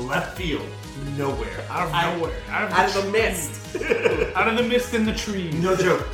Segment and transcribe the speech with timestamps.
[0.00, 0.66] left field,
[1.16, 1.64] nowhere.
[1.70, 2.32] Out of I- nowhere.
[2.48, 3.76] Out of, Out of the mist.
[4.36, 5.54] out of the mist in the trees.
[5.54, 6.06] no joke.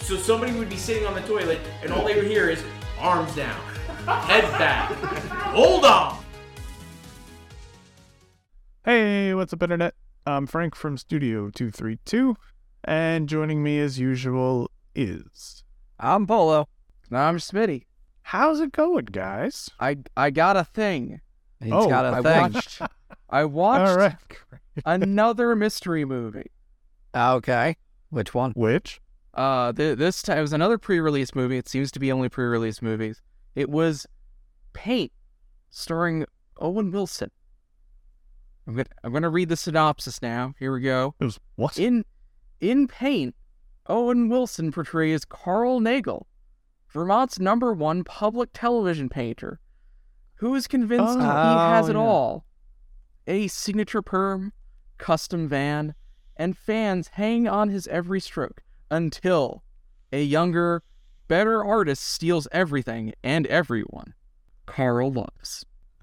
[0.00, 2.62] So somebody would be sitting on the toilet and all they would hear is
[2.98, 3.60] arms down,
[4.06, 4.90] head back,
[5.54, 6.18] hold on.
[8.84, 9.94] Hey, what's up, Internet?
[10.26, 12.36] I'm Frank from Studio 232,
[12.84, 15.62] and joining me as usual is.
[16.00, 16.68] I'm Polo.
[17.10, 17.84] Now I'm Smitty.
[18.22, 19.68] How's it going, guys?
[19.78, 21.20] I I got a thing.
[21.62, 22.52] He's Oh, got a I thing.
[22.54, 22.82] watched-
[23.30, 24.16] I watched All right.
[24.84, 26.50] another mystery movie.
[27.14, 27.76] Okay.
[28.10, 28.52] Which one?
[28.52, 29.00] Which?
[29.34, 31.56] Uh, th- this time it was another pre-release movie.
[31.56, 33.22] It seems to be only pre-release movies.
[33.54, 34.06] It was
[34.74, 35.12] Paint,
[35.70, 36.26] starring
[36.58, 37.30] Owen Wilson.
[38.66, 40.54] I'm gonna I'm gonna read the synopsis now.
[40.58, 41.14] Here we go.
[41.20, 41.78] It was what?
[41.78, 42.04] In
[42.60, 43.34] in Paint,
[43.88, 46.26] Owen Wilson portrays Carl Nargle,
[46.92, 49.58] Vermont's number one public television painter,
[50.42, 51.68] who is convinced he Oh.
[51.70, 52.00] has Oh, it yeah.
[52.00, 52.44] all.
[53.28, 54.52] A signature perm,
[54.98, 55.94] custom van,
[56.36, 59.62] and fans hang on his every stroke until
[60.12, 60.82] a younger,
[61.28, 64.14] better artist steals everything and everyone.
[64.66, 65.64] Carl loves.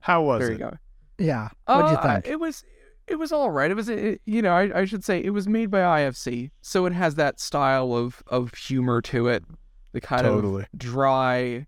[0.00, 0.58] How was there it?
[0.58, 0.76] There you go.
[1.18, 1.48] Yeah.
[1.66, 2.26] What'd you Uh, think?
[2.26, 2.64] It was
[3.06, 3.70] it was all right.
[3.70, 6.86] It was it, you know I, I should say it was made by IFC, so
[6.86, 9.44] it has that style of of humor to it,
[9.92, 10.62] the kind Totally.
[10.64, 11.66] of dry,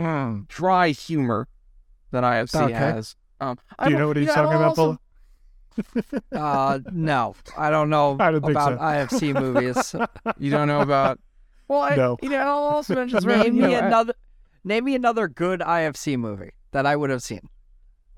[0.00, 1.48] mm, dry humor
[2.10, 2.72] that IFC Okay.
[2.74, 3.16] has.
[3.40, 4.98] Um, I Do you know what he's yeah, talking about, also-
[6.32, 9.16] Uh, no, I don't know I don't about so.
[9.18, 9.94] IFC movies.
[10.38, 11.18] You don't know about?
[11.68, 12.16] Well, I, No.
[12.20, 14.14] you know, I'll also mention sort name you me know, I- another.
[14.64, 17.48] Name me another good IFC movie that I would have seen.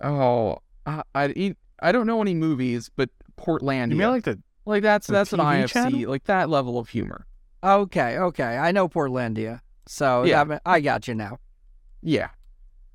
[0.02, 3.90] oh, I, I I don't know any movies, but Portlandia.
[3.90, 6.10] You mean like the like that's the that's an TV IFC, channel?
[6.10, 7.26] like that level of humor.
[7.62, 10.44] Okay, okay, I know Portlandia, so Yeah.
[10.48, 11.38] yeah, I got you now.
[12.02, 12.28] Yeah.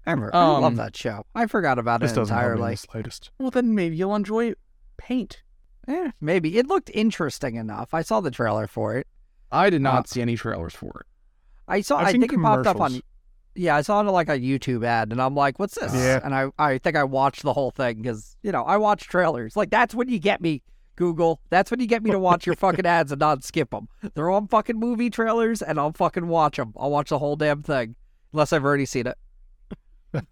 [0.06, 1.25] I, remember, I love Um, that show.
[1.35, 2.73] I forgot about this it doesn't help me in entirely.
[2.73, 3.31] the slightest.
[3.40, 4.53] Well, then maybe you'll enjoy
[4.97, 5.44] Paint.
[5.88, 7.94] Eh, maybe it looked interesting enough.
[7.94, 9.07] I saw the trailer for it.
[9.51, 11.06] I did not Uh, see any trailers for it.
[11.67, 11.97] I saw.
[11.97, 12.88] I've I seen think it popped up on.
[12.90, 13.01] commercials.
[13.56, 16.19] Yeah, I saw it on like a YouTube ad, and I'm like, "What's this?" Yeah.
[16.23, 19.56] And I, I think I watched the whole thing because you know I watch trailers.
[19.57, 20.62] Like that's when you get me,
[20.96, 21.41] Google.
[21.50, 23.88] That's when you get me to watch your fucking ads and not skip them.
[24.13, 26.73] They're on fucking movie trailers, and I'll fucking watch them.
[26.78, 27.96] I'll watch the whole damn thing,
[28.34, 29.18] unless I've already seen it.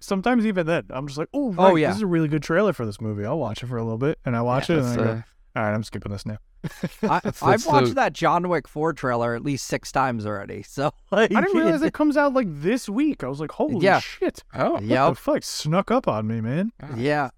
[0.00, 1.88] Sometimes even then, I'm just like, oh, Oh, yeah.
[1.88, 3.24] this is a really good trailer for this movie.
[3.24, 5.10] I'll watch it for a little bit, and I watch it, and then I go,
[5.10, 5.22] uh,
[5.56, 6.38] all right, I'm skipping this now.
[6.64, 6.68] I,
[7.00, 10.62] That's- I've that's watched the- that John Wick Four trailer at least six times already.
[10.62, 13.24] So like, I didn't realize it comes out like this week.
[13.24, 14.00] I was like, holy Yeah.
[14.00, 14.42] shit!
[14.54, 15.08] oh, What Yep.
[15.10, 16.72] the fuck snuck up on me, man?
[16.96, 17.30] Yeah,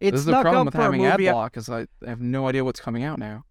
[0.00, 1.30] this it's is the problem with having ad movie.
[1.30, 3.44] block is I have no idea what's coming out now.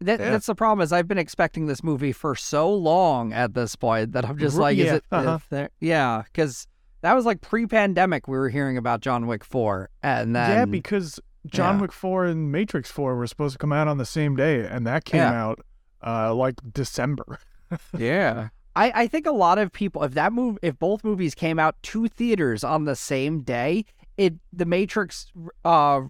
[0.00, 0.30] That, Yeah.
[0.30, 4.12] That's the problem is I've been expecting this movie for so long at this point
[4.12, 5.04] that I'm just like, is yeah, it?
[5.12, 5.38] uh-huh.
[5.50, 6.66] there- yeah, because
[7.02, 8.26] that was like pre-pandemic.
[8.26, 11.82] We were hearing about John Wick four, and then yeah, because John yeah.
[11.82, 14.86] Wick four and Matrix four were supposed to come out on the same day, and
[14.86, 15.60] that came out
[16.04, 17.38] uh like December.
[17.96, 18.48] Yeah.
[18.74, 21.80] I, I think a lot of people, if that move, if both movies came out
[21.84, 23.84] to theaters on the same day,
[24.16, 25.30] it the Matrix,
[25.64, 26.02] uh,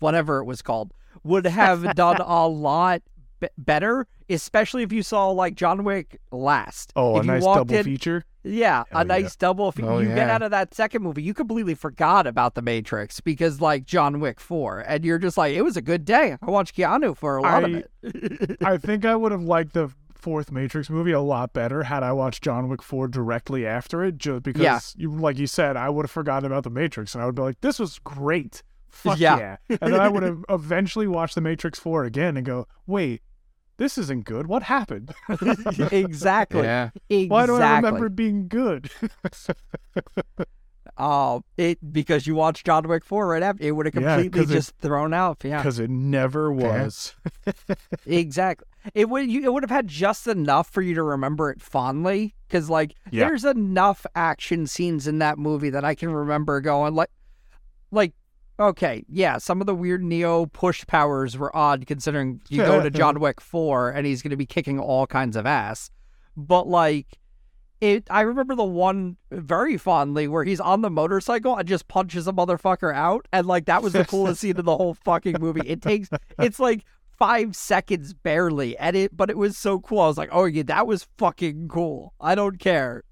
[0.00, 3.02] whatever it was called, would have done a lot
[3.40, 4.06] b- better.
[4.30, 6.92] Especially if you saw like John Wick last.
[6.96, 8.24] Oh, if a you nice double in- feature.
[8.46, 9.68] Yeah, a nice double.
[9.70, 13.20] If Oh, you get out of that second movie, you completely forgot about the Matrix
[13.20, 16.36] because like John Wick four, and you're just like, it was a good day.
[16.42, 18.56] I watched Keanu for a lot I- of it.
[18.62, 22.12] I think I would have liked the fourth Matrix movie a lot better had I
[22.12, 24.80] watched John Wick 4 directly after it, just because, Yeah.
[24.96, 27.42] you, like you said, I would have forgotten about the Matrix and I would be
[27.42, 28.62] like, this was great.
[28.94, 29.56] Fuck Yeah.
[29.68, 29.76] yeah.
[29.82, 33.22] And then I would have eventually watched the Matrix 4 again and go, wait,
[33.76, 34.46] this isn't good.
[34.46, 35.12] What happened?
[35.90, 36.62] exactly.
[36.62, 36.90] Yeah.
[37.10, 37.26] Exactly.
[37.28, 38.90] Why do I remember it being good?
[40.96, 44.40] Oh, it because you watched John Wick four right after it would have Yeah, completely
[44.42, 45.38] 'cause it- just thrown out.
[45.42, 47.16] Yeah, Because it never was.
[48.06, 48.68] exactly.
[48.94, 52.36] It would you it would have had just enough for you to remember it fondly.
[52.46, 53.26] Because like Yeah.
[53.26, 57.10] there's enough action scenes in that movie that I can remember going like,
[57.90, 58.12] like
[58.58, 62.90] okay, yeah, some of the weird Neo push powers were odd considering you go to
[62.90, 65.90] John Wick four and he's going to be kicking all kinds of ass,
[66.36, 67.18] but like.
[67.80, 68.06] it.
[68.10, 72.32] I remember the one very fondly where he's on the motorcycle and just punches a
[72.32, 75.66] motherfucker out, and like that was the coolest scene in the whole fucking movie.
[75.66, 76.08] It takes
[76.38, 76.84] it's like
[77.18, 80.00] five seconds barely, and it but it was so cool.
[80.00, 82.14] I was like, oh yeah, that was fucking cool.
[82.20, 83.02] I don't care.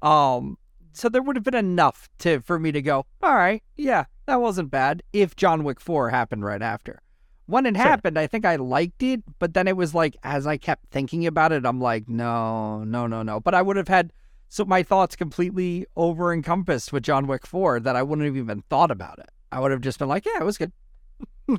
[0.00, 0.58] Um,
[0.92, 4.40] so there would have been enough to for me to go, all right, yeah, that
[4.40, 5.02] wasn't bad.
[5.12, 7.00] If John Wick Four happened right after.
[7.46, 7.84] When it Sure.
[7.84, 11.26] happened, I think I liked it, but then it was like as I kept thinking
[11.26, 13.38] about it, I'm like, no, no, no, no.
[13.40, 14.12] But I would have had
[14.48, 18.62] so my thoughts completely over encompassed with John Wick 4 that I wouldn't have even
[18.70, 19.28] thought about it.
[19.52, 20.72] I would have just been like, yeah, it was good.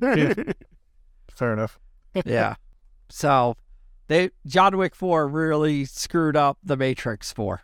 [0.02, 0.34] Yeah.
[1.32, 1.80] Fair enough.
[2.26, 2.56] yeah.
[3.10, 3.56] So
[4.08, 7.62] they John Wick 4 really screwed up the Matrix 4.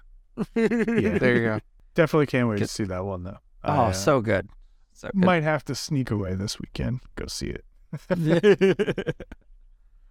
[0.55, 0.67] Yeah.
[1.17, 1.59] There you go.
[1.95, 3.37] Definitely can't wait to see that one though.
[3.63, 4.47] I, Oh, uh, so good.
[4.93, 5.23] So good.
[5.25, 6.99] might have to sneak away this weekend.
[7.15, 7.65] Go see it.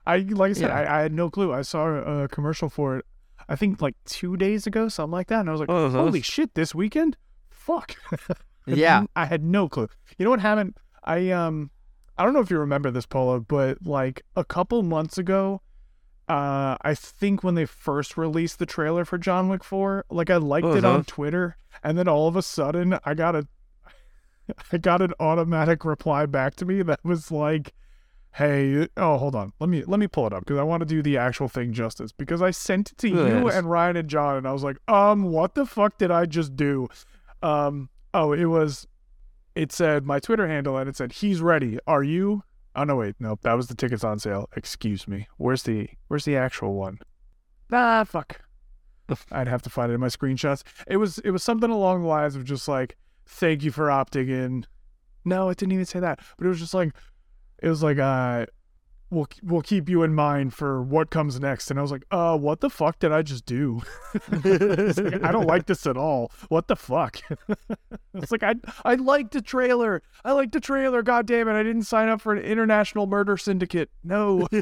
[0.07, 0.75] I like I said, Yeah.
[0.77, 1.53] I, I had no clue.
[1.53, 1.87] I saw
[2.23, 3.07] a commercial for it.
[3.49, 5.91] I think like two days ago, something like that, and I was like, Uh-huh.
[5.91, 7.17] "Holy shit, this weekend!
[7.51, 7.95] Fuck!"
[8.67, 9.05] yeah.
[9.17, 9.89] I had no clue.
[10.19, 10.77] You know what happened?
[11.05, 11.71] I um,
[12.17, 15.63] I don't know if you remember this, Polo, but like a couple months ago,
[16.29, 20.37] uh, I think when they first released the trailer for John Wick Four, like I
[20.37, 20.95] liked it Uh-huh.
[20.99, 23.47] on Twitter, and then all of a sudden, I got a,
[24.73, 27.73] I got an automatic reply back to me that was like,
[28.35, 30.87] "Hey, oh, hold on, let me let me pull it up because I want to
[30.87, 34.37] do the actual thing justice." Because I sent it to you and Ryan and John,
[34.37, 36.89] and I was like, "Um, what the fuck did I just do?"
[37.43, 38.87] Um, oh, it was
[39.55, 41.79] it said my Twitter handle and it said he's ready.
[41.87, 42.45] Are you?
[42.77, 43.41] Oh no, wait, nope.
[43.43, 44.49] That was the tickets on sale.
[44.57, 45.27] Excuse me.
[45.37, 46.99] Where's the Where's the actual one?
[47.73, 48.41] Ah, fuck.
[49.33, 50.63] I'd have to find it in my screenshots.
[50.87, 54.29] It was It was something along the lines of just like, thank you for opting
[54.29, 54.67] in.
[55.25, 56.21] No, it didn't even say that.
[56.39, 56.93] But it was just like,
[57.63, 58.47] it was like, uh,
[59.11, 61.71] we'll we'll keep you in mind for what comes next.
[61.71, 63.83] And I was like, uh, what the fuck did I just do?
[64.33, 66.33] It's like, I don't like this at all.
[66.49, 67.19] What the fuck?
[68.15, 70.03] it's like I I liked the trailer.
[70.25, 71.03] I liked the trailer.
[71.03, 71.53] God damn it!
[71.53, 73.91] I didn't sign up for an international murder syndicate.
[74.03, 74.49] No.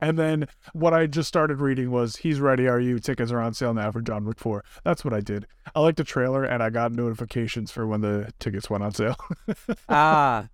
[0.00, 2.66] and then what I just started reading was "He's ready.
[2.68, 4.64] Are you?" Tickets are on sale now for John Wick Four.
[4.84, 5.46] That's what I did.
[5.74, 9.16] I liked the trailer and I got notifications for when the tickets went on sale.
[9.88, 10.48] ah,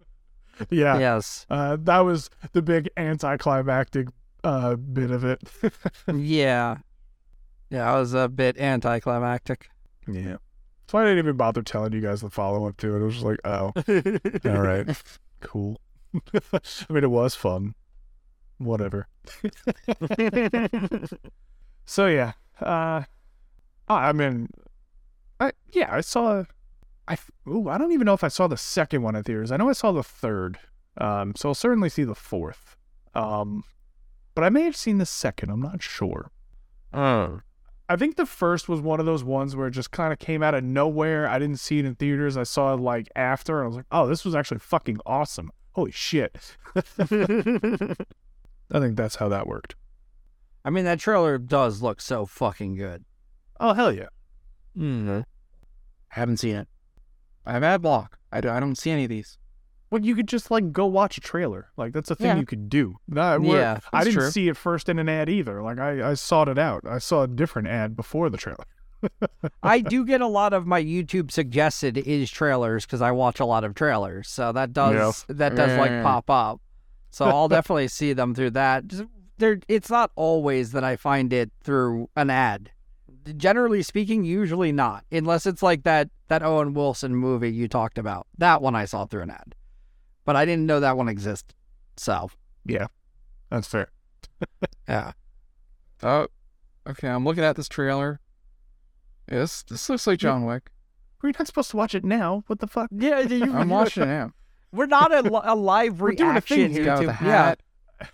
[0.70, 0.98] yeah.
[0.98, 1.46] yes.
[1.50, 4.08] Uh, that was the big anticlimactic
[4.44, 5.42] uh, bit of it.
[6.14, 6.78] Yeah.
[7.70, 9.68] Yeah, I was a bit anticlimactic.
[10.06, 10.36] Yeah.
[10.86, 13.00] So I didn't even bother telling you guys the follow up to it.
[13.00, 13.72] It was just like, oh,
[14.48, 15.02] all right,
[15.40, 15.80] cool.
[16.14, 17.74] I mean, it was fun.
[18.58, 19.08] Whatever.
[21.86, 23.02] so yeah, uh,
[23.88, 24.48] I mean,
[25.40, 26.44] I yeah, I saw.
[27.06, 27.18] I
[27.48, 29.52] ooh, I don't even know if I saw the second one at theaters.
[29.52, 30.58] I know I saw the third.
[30.96, 32.76] Um, so I'll certainly see the fourth.
[33.14, 33.64] Um,
[34.34, 35.50] but I may have seen the second.
[35.50, 36.30] I'm not sure.
[36.92, 37.40] Oh.
[37.88, 40.42] I think the first was one of those ones where it just kind of came
[40.42, 41.28] out of nowhere.
[41.28, 42.36] I didn't see it in theaters.
[42.36, 45.50] I saw it like after, and I was like, "Oh, this was actually fucking awesome!
[45.72, 46.56] Holy shit!"
[48.74, 49.74] I think that's how that worked.
[50.64, 53.04] I mean, that trailer does look so fucking good.
[53.60, 54.08] Oh hell yeah!
[54.76, 55.20] Mm-hmm.
[56.08, 56.68] Haven't seen it.
[57.46, 58.18] I have ad block.
[58.32, 59.38] I, do, I don't see any of these.
[59.90, 61.68] Well, you could just like go watch a trailer.
[61.76, 62.36] Like that's a thing Yeah.
[62.38, 62.96] you could do.
[63.08, 64.30] We're- Yeah, I didn't true.
[64.30, 65.62] see it first in an ad either.
[65.62, 66.82] Like I, I sought it out.
[66.88, 68.64] I saw a different ad before the trailer.
[69.62, 73.44] I do get a lot of my YouTube suggested is trailers because I watch a
[73.44, 76.60] lot of trailers, so that does that does like pop up.
[77.14, 78.86] So I'll definitely see them through that.
[78.88, 79.04] Just-
[79.38, 82.70] There, it's not always that I find it through an ad.
[83.36, 88.26] Generally speaking, usually not, unless it's like that that Owen Wilson movie you talked about.
[88.38, 89.54] That one I saw through an ad,
[90.24, 91.54] but I didn't know that one existed.
[91.96, 92.30] So
[92.66, 92.88] yeah,
[93.50, 93.88] That's fair.
[94.88, 95.12] yeah,
[96.02, 96.26] Oh,
[96.86, 97.08] okay.
[97.08, 98.20] I'm looking at this trailer.
[99.30, 100.70] Yes, this looks like John Wick.
[101.22, 102.44] We're not supposed to watch it now.
[102.48, 102.90] What the fuck?
[102.92, 103.20] yeah.
[103.20, 104.32] You, I'm watching it now.
[104.74, 106.84] We're not a, li- a live We're doing a reaction thing here.
[106.84, 107.18] got YouTube.
[107.20, 107.54] the Yeah,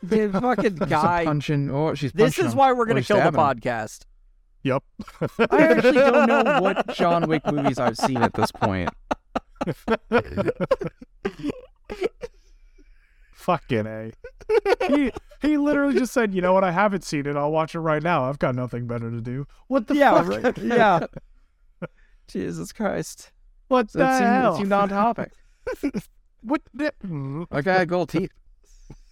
[0.02, 1.24] the fucking She's guy.
[1.24, 1.70] punching.
[1.70, 2.58] Oh, she's This is him.
[2.58, 3.46] why we're gonna he's kill the stabbing him.
[3.60, 4.04] podcast.
[4.62, 4.82] Yep.
[5.50, 8.90] I actually don't know what John Wick movies I've seen at this point.
[13.32, 14.12] Fucking a.
[14.88, 16.62] he he literally just said, "You know what?
[16.64, 17.36] I haven't seen it.
[17.36, 18.28] I'll watch it right now.
[18.28, 20.44] I've got nothing better to do." What the yeah, fuck?
[20.44, 20.58] right.
[20.58, 21.06] Yeah.
[22.28, 23.32] Jesus Christ.
[23.68, 24.54] What So the it seemed, hell?
[24.54, 25.32] it seemed on topic.
[26.42, 26.62] What?
[26.74, 26.92] The...
[27.06, 27.46] Mm.
[27.50, 28.32] Like I had gold teeth.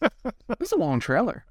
[0.58, 1.44] This is a long trailer.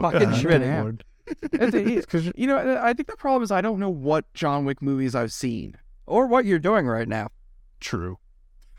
[0.00, 0.62] Fucking Uh, Schmidt.
[0.62, 1.04] lord.
[1.52, 4.64] It is because you know I think the problem is I don't know what John
[4.64, 5.76] Wick movies I've seen.
[6.06, 7.28] Or what you're doing right now.
[7.80, 8.18] True.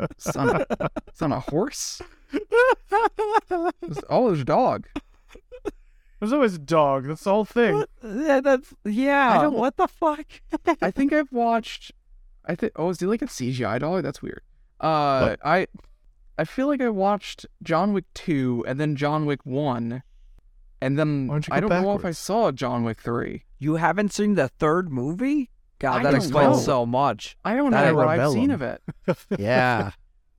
[0.00, 0.66] It's on a,
[1.06, 1.20] it's
[1.50, 2.00] horse.
[4.08, 4.86] oh, there's a dog.
[6.20, 7.06] There's always a dog.
[7.06, 7.84] That's the whole thing.
[8.02, 9.38] Yeah, that's yeah.
[9.38, 10.26] I don't- what the fuck?
[10.82, 11.92] I think I've watched.
[12.48, 12.72] I think.
[12.76, 14.02] Oh, is he like a CGI dog?
[14.02, 14.40] That's weird.
[14.80, 15.66] Uh, I,
[16.38, 20.02] I feel like I watched John Wick two and then John Wick one,
[20.80, 23.44] and then don't I don't know if I saw John Wick three.
[23.58, 25.50] You haven't seen the third movie?
[25.80, 26.62] God, I that explains know.
[26.62, 27.36] so much.
[27.44, 28.82] I don't That know what I've seen of it.
[29.38, 29.92] Yeah,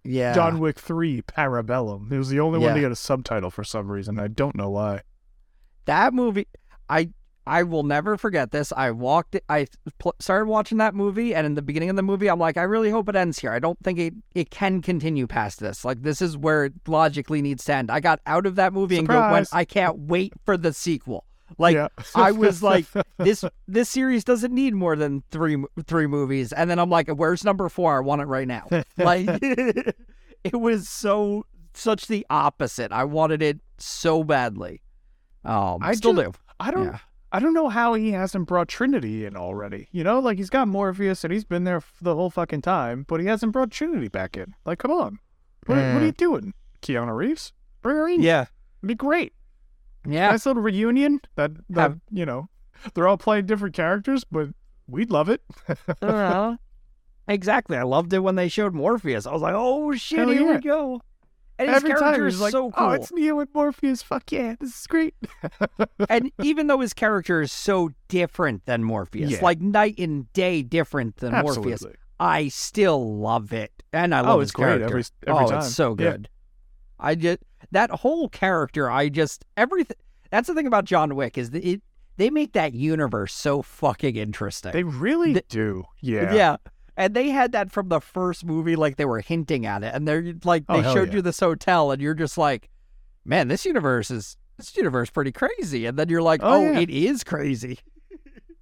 [0.03, 0.33] yeah.
[0.33, 2.11] John Wick 3 Parabellum.
[2.11, 2.85] It was the only one to Yeah.
[2.87, 4.19] get a subtitle for some reason.
[4.19, 5.01] I don't know why.
[5.85, 6.47] that movie
[6.89, 7.09] i
[7.49, 8.71] i will never forget this.
[8.75, 9.65] I walked i
[9.97, 12.63] pl- started watching that movie and in the beginning of the movie i'm like i
[12.63, 13.51] really hope it ends here.
[13.51, 15.83] I don't think it it can continue past this.
[15.83, 17.89] Like this is where it logically needs to end.
[17.91, 21.25] I got out of that movie and go, went i can't wait for the sequel.
[21.57, 21.87] Like Yeah.
[22.15, 22.85] i was like
[23.17, 26.53] this this series doesn't need more than three three movies.
[26.53, 27.97] And then i'm like where's number four?
[27.97, 28.67] I want it right now.
[28.97, 32.91] Like it was so such the opposite.
[32.91, 34.81] I wanted it so badly.
[35.45, 36.31] Um I still ju- do.
[36.59, 36.85] I don't.
[36.85, 36.99] Yeah.
[37.31, 39.87] I don't know how he hasn't brought Trinity in already.
[39.91, 43.19] You know, like he's got Morpheus and he's been there the whole fucking time, but
[43.19, 44.55] he hasn't brought Trinity back in.
[44.65, 45.19] Like, come on,
[45.67, 47.53] what, what are you doing, Keanu Reeves?
[47.81, 48.21] Bring her in.
[48.21, 48.45] Yeah.
[48.81, 49.33] It'd be great.
[50.07, 50.31] Yeah.
[50.31, 51.21] Nice little reunion.
[51.35, 52.49] That that Have- you know,
[52.93, 54.49] they're all playing different characters, but
[54.87, 55.41] we'd love it.
[56.01, 56.55] Uh,
[57.27, 57.77] exactly.
[57.77, 59.27] I loved it when they showed Morpheus.
[59.27, 60.55] I was like, oh shit, Hell here yeah.
[60.55, 61.01] we go.
[61.59, 62.87] And his Every character is like, so oh, cool.
[62.87, 64.01] "Oh, it's Neo and Morpheus.
[64.01, 65.13] Fuck yeah, this is great."
[66.09, 69.39] and even though his character is so different than Morpheus, Yeah.
[69.41, 71.85] like night and day different than Morpheus,
[72.19, 73.71] I still love it.
[73.91, 74.85] And I oh, love Oh, his it's great character.
[74.85, 75.59] every every oh, time.
[75.59, 75.95] it's so Yeah.
[76.11, 76.29] good.
[76.97, 77.39] I just
[77.71, 79.97] that whole character, I just everything
[80.31, 81.81] that's the thing about John Wick is that it
[82.15, 84.71] they make that universe so fucking interesting.
[84.71, 85.83] They really The- do.
[86.01, 86.33] Yeah.
[86.33, 86.57] Yeah.
[86.99, 89.95] And they had that from the first movie, like they were hinting at it.
[89.95, 91.15] And they're like, Oh, they showed yeah.
[91.15, 92.69] you this hotel, and you're just like,
[93.23, 95.85] man, this universe is this universe pretty crazy.
[95.85, 96.79] And then you're like, Oh, oh, yeah.
[96.79, 97.79] it is crazy.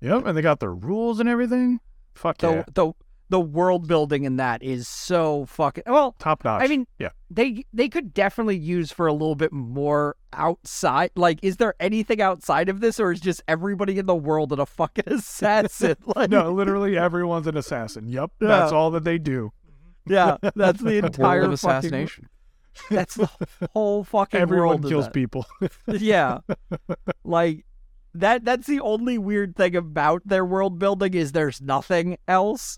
[0.01, 0.27] Yep.
[0.27, 1.79] And they got their rules and everything.
[2.13, 2.63] Fuck The yeah.
[2.73, 2.93] the
[3.29, 6.15] the world building in that is so fucking well.
[6.19, 6.61] Top notch.
[6.63, 7.09] I mean, yeah.
[7.29, 11.11] they they could definitely use for a little bit more outside.
[11.15, 14.59] Like, is there anything outside of this, or is just everybody in the world an
[14.59, 15.95] a fucking assassin?
[16.15, 18.07] Like, No, literally everyone's an assassin.
[18.07, 18.31] Yep.
[18.41, 18.47] Yeah.
[18.47, 19.51] That's all that they do.
[20.05, 22.29] yeah, that's the entire World of fucking- assassination.
[22.91, 23.27] That's the
[23.73, 25.47] whole fucking Everyone world of kills people.
[25.87, 26.41] yeah
[27.23, 27.65] like
[28.13, 32.77] that that's the only weird thing about their world building is there's nothing else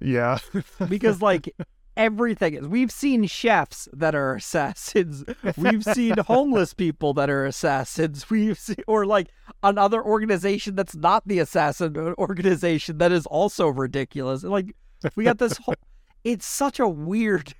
[0.00, 0.38] yeah.
[0.88, 1.54] because like
[1.96, 5.24] everything is we've seen chefs that are assassins
[5.56, 9.28] we've seen homeless people that are assassins we've seen or like
[9.62, 14.74] another organization that's not the assassin organization that is also ridiculous like
[15.14, 15.76] we got this whole
[16.24, 17.54] it's such a weird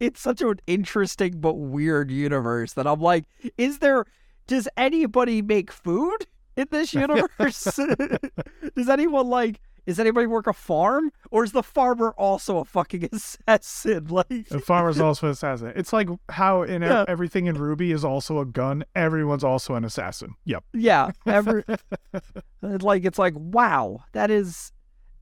[0.00, 3.24] it's such an interesting but weird universe that I'm like,
[3.58, 4.04] is there
[4.46, 6.26] does anybody make food
[6.56, 7.64] in this universe?
[8.76, 11.10] does anyone like is anybody work a farm?
[11.30, 14.06] Or is the farmer also a fucking assassin?
[14.08, 15.72] Like The farmer's also an assassin.
[15.74, 17.04] It's like how in Yeah.
[17.08, 18.84] everything in Ruby is also a gun.
[18.94, 20.34] Everyone's also an assassin.
[20.44, 20.64] Yep.
[20.74, 22.18] Yeah, every uh,
[22.62, 24.72] like it's like wow, that is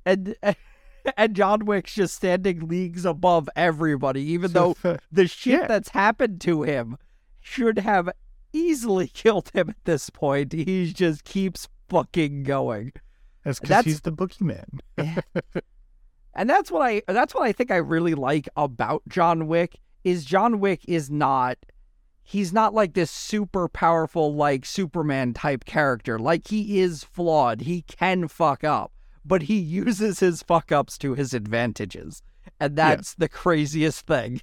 [0.05, 0.35] and
[1.17, 4.77] and John Wick's just standing leagues above everybody, even though
[5.11, 5.67] the shit Yeah.
[5.67, 6.97] that's happened to him
[7.41, 8.11] should have
[8.53, 10.53] easily killed him at this point.
[10.53, 12.93] He just keeps fucking going.
[13.45, 14.81] That's because he's the boogeyman.
[16.35, 20.25] And that's what I that's what I think I really like about John Wick is
[20.25, 21.59] John Wick is not
[22.23, 26.19] he's not like this super powerful like Superman type character.
[26.19, 27.63] Like he is flawed.
[27.63, 28.93] He can fuck up,
[29.25, 32.23] but he uses his fuck ups to his advantages.
[32.61, 32.95] And Yeah.
[32.95, 34.41] that's the craziest thing.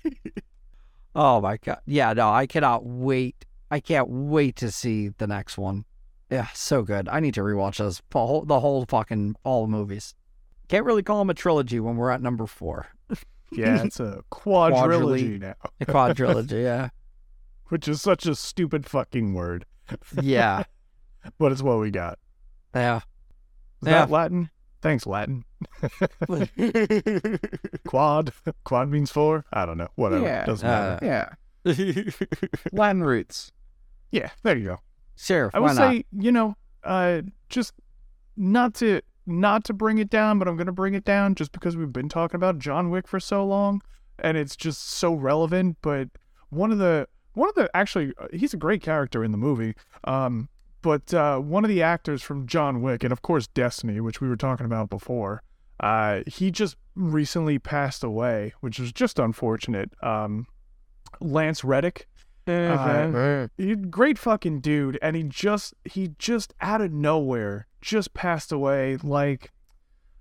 [1.16, 1.80] oh my god.
[1.86, 3.46] Yeah, no, I cannot wait.
[3.72, 5.86] I can't wait to see the next one.
[6.30, 7.08] Yeah, so good.
[7.08, 10.14] I need to rewatch those the whole, the whole fucking all movies.
[10.68, 12.88] Can't really call them a trilogy when we're at number four.
[13.54, 16.90] Yeah, it's a quadrilogy now, A quadrilogy, yeah.
[17.70, 19.64] which is such a stupid fucking word,
[20.22, 20.64] Yeah.
[21.40, 22.20] but it's what we got.
[22.76, 22.98] Yeah.
[22.98, 23.04] Is
[23.84, 23.92] Yeah.
[24.00, 24.50] that Latin?
[24.82, 25.46] Thanks, Latin.
[27.88, 28.34] Quad.
[28.66, 29.46] Quad means four.
[29.54, 29.88] I don't know.
[29.96, 30.26] Whatever.
[30.26, 30.46] Yeah.
[30.46, 31.36] Doesn't Uh, matter.
[31.66, 32.44] Yeah.
[32.74, 33.54] Latin roots.
[34.12, 34.32] Yeah.
[34.44, 34.80] There you go.
[35.18, 37.74] Sheriff, I would say, you know, uh, just
[38.36, 41.76] not to not to bring it down, but I'm gonna bring it down just because
[41.76, 43.82] we've been talking about John Wick for so long,
[44.20, 45.78] and it's just so relevant.
[45.82, 46.10] But
[46.50, 49.76] one of the one of the actually, uh, he's a great character in the movie.
[50.06, 50.50] Um,
[50.82, 54.28] but uh, one of the actors from John Wick, and of course Destiny, which we
[54.28, 55.44] were talking about before,
[55.80, 59.92] uh, he just recently passed away, which was just unfortunate.
[60.02, 60.48] Um,
[61.20, 62.08] Lance Reddick.
[62.48, 68.52] Uh, he, great fucking dude, and he just he just out of nowhere just passed
[68.52, 68.98] away.
[68.98, 69.52] Like,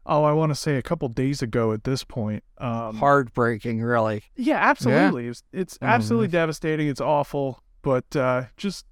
[0.04, 1.72] oh, I want to say a couple days ago.
[1.72, 4.22] At this point, um, Heartbreaking, really.
[4.36, 5.28] yeah, absolutely.
[5.28, 6.88] It's, it's absolutely devastating.
[6.88, 8.86] It's awful, but uh, just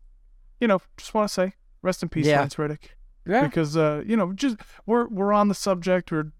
[0.60, 2.40] you know, just want to say rest in peace, Yeah.
[2.40, 2.96] Lance Reddick.
[3.26, 3.46] Yeah.
[3.46, 6.12] Because uh, you know, just we're we're on the subject.
[6.12, 6.30] We're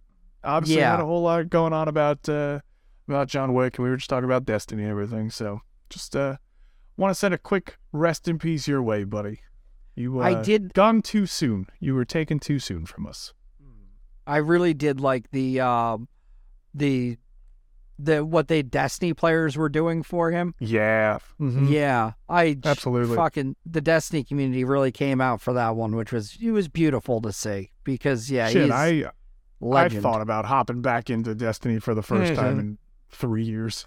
[0.43, 0.93] obviously Yeah.
[0.93, 2.61] had a whole lot going on about uh,
[3.09, 5.31] about John Wick, and we were just talking about Destiny and everything.
[5.31, 5.61] So
[5.91, 6.37] just uh,
[6.97, 9.41] want to send a quick rest in peace your way, buddy.
[9.95, 11.67] You uh, I did- gone too soon.
[11.81, 13.33] You were taken too soon from us.
[14.27, 16.09] I really did like the um
[16.73, 17.19] the
[17.99, 20.55] the what they Destiny players were doing for him.
[20.59, 21.19] Yeah.
[21.41, 21.71] Mhm.
[21.71, 23.15] Yeah, I Absolutely.
[23.17, 27.21] fucking the Destiny community really came out for that one, which was it was beautiful
[27.21, 29.11] to see because yeah, Shit, he's I I
[29.61, 30.03] legend.
[30.03, 32.79] thought about hopping back into Destiny for the 1st time in
[33.11, 33.85] three years.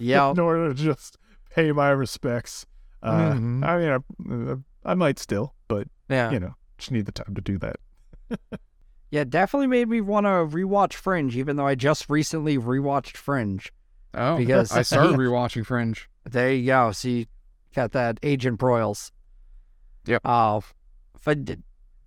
[0.00, 1.18] yeah, in order to just
[1.54, 2.66] pay my respects.
[3.02, 3.64] Uh, Mhm.
[3.64, 7.40] I mean, I, I might still, but yeah, you know, just need the time to
[7.40, 7.76] do that.
[9.10, 9.24] yeah.
[9.24, 13.70] Definitely made me want to rewatch Fringe, even though I just recently rewatched Fringe.
[14.14, 16.08] Oh, Because- I started rewatching Fringe.
[16.28, 16.92] There you go.
[16.92, 17.28] See,
[17.74, 19.10] got that Agent Broyles.
[20.06, 20.22] Yep.
[20.24, 20.62] Oh,
[21.24, 21.38] but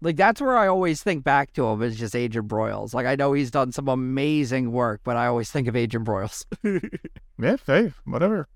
[0.02, 2.94] like that's where I always think back to him is just Agent Broyles.
[2.96, 6.46] Like I know he's done some amazing work, but I always think of Agent Broyles.
[7.40, 8.48] Yeah, hey, whatever,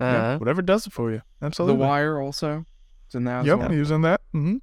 [0.00, 1.22] Yeah, Uh, whatever does it for you.
[1.42, 1.76] Absolutely.
[1.76, 2.64] The Wire also.
[3.06, 3.68] It's in that as Yep, well.
[3.70, 4.20] he was in that.
[4.32, 4.56] hmm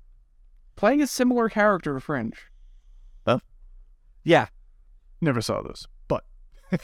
[0.75, 2.35] Playing a similar character to Fringe.
[3.27, 3.39] Huh?
[4.23, 4.47] Yeah.
[5.21, 6.23] Never saw those, but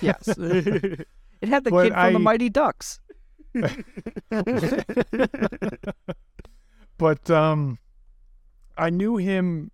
[0.02, 0.28] Yes.
[0.38, 1.08] it
[1.44, 3.00] had the But kid from I- the Mighty Ducks.
[6.98, 7.78] but um,
[8.78, 9.72] I knew him.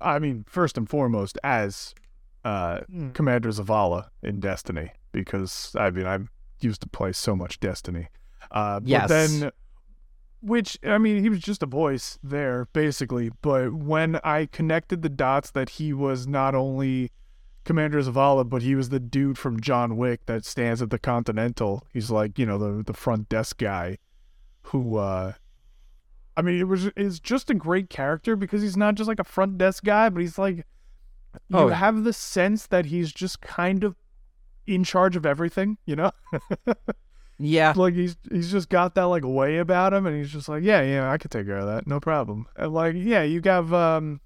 [0.00, 1.94] I mean, first and foremost, as
[2.44, 2.80] uh,
[3.14, 6.18] Commander Zavala in Destiny, because I mean, I
[6.60, 8.08] used to play so much Destiny.
[8.50, 9.08] Uh, but Yes.
[9.08, 9.50] then,
[10.40, 13.30] which I mean, he was just a voice there, basically.
[13.42, 17.10] But when I connected the dots that he was not only
[17.64, 21.84] Commander Zavala, but he was the dude from John Wick that stands at the Continental.
[21.92, 23.98] He's like, you know, the the front desk guy
[24.62, 25.32] who uh
[26.36, 29.24] I mean, it was is just a great character because he's not just like a
[29.24, 30.58] front desk guy, but he's like
[31.48, 31.68] you Oh.
[31.68, 33.96] have the sense that he's just kind of
[34.66, 36.10] in charge of everything, you know?
[37.38, 37.72] Yeah.
[37.76, 40.82] like he's he's just got that like way about him and he's just like, Yeah,
[40.82, 42.46] yeah, I could take care of that, no problem.
[42.56, 44.20] And like, yeah, you have um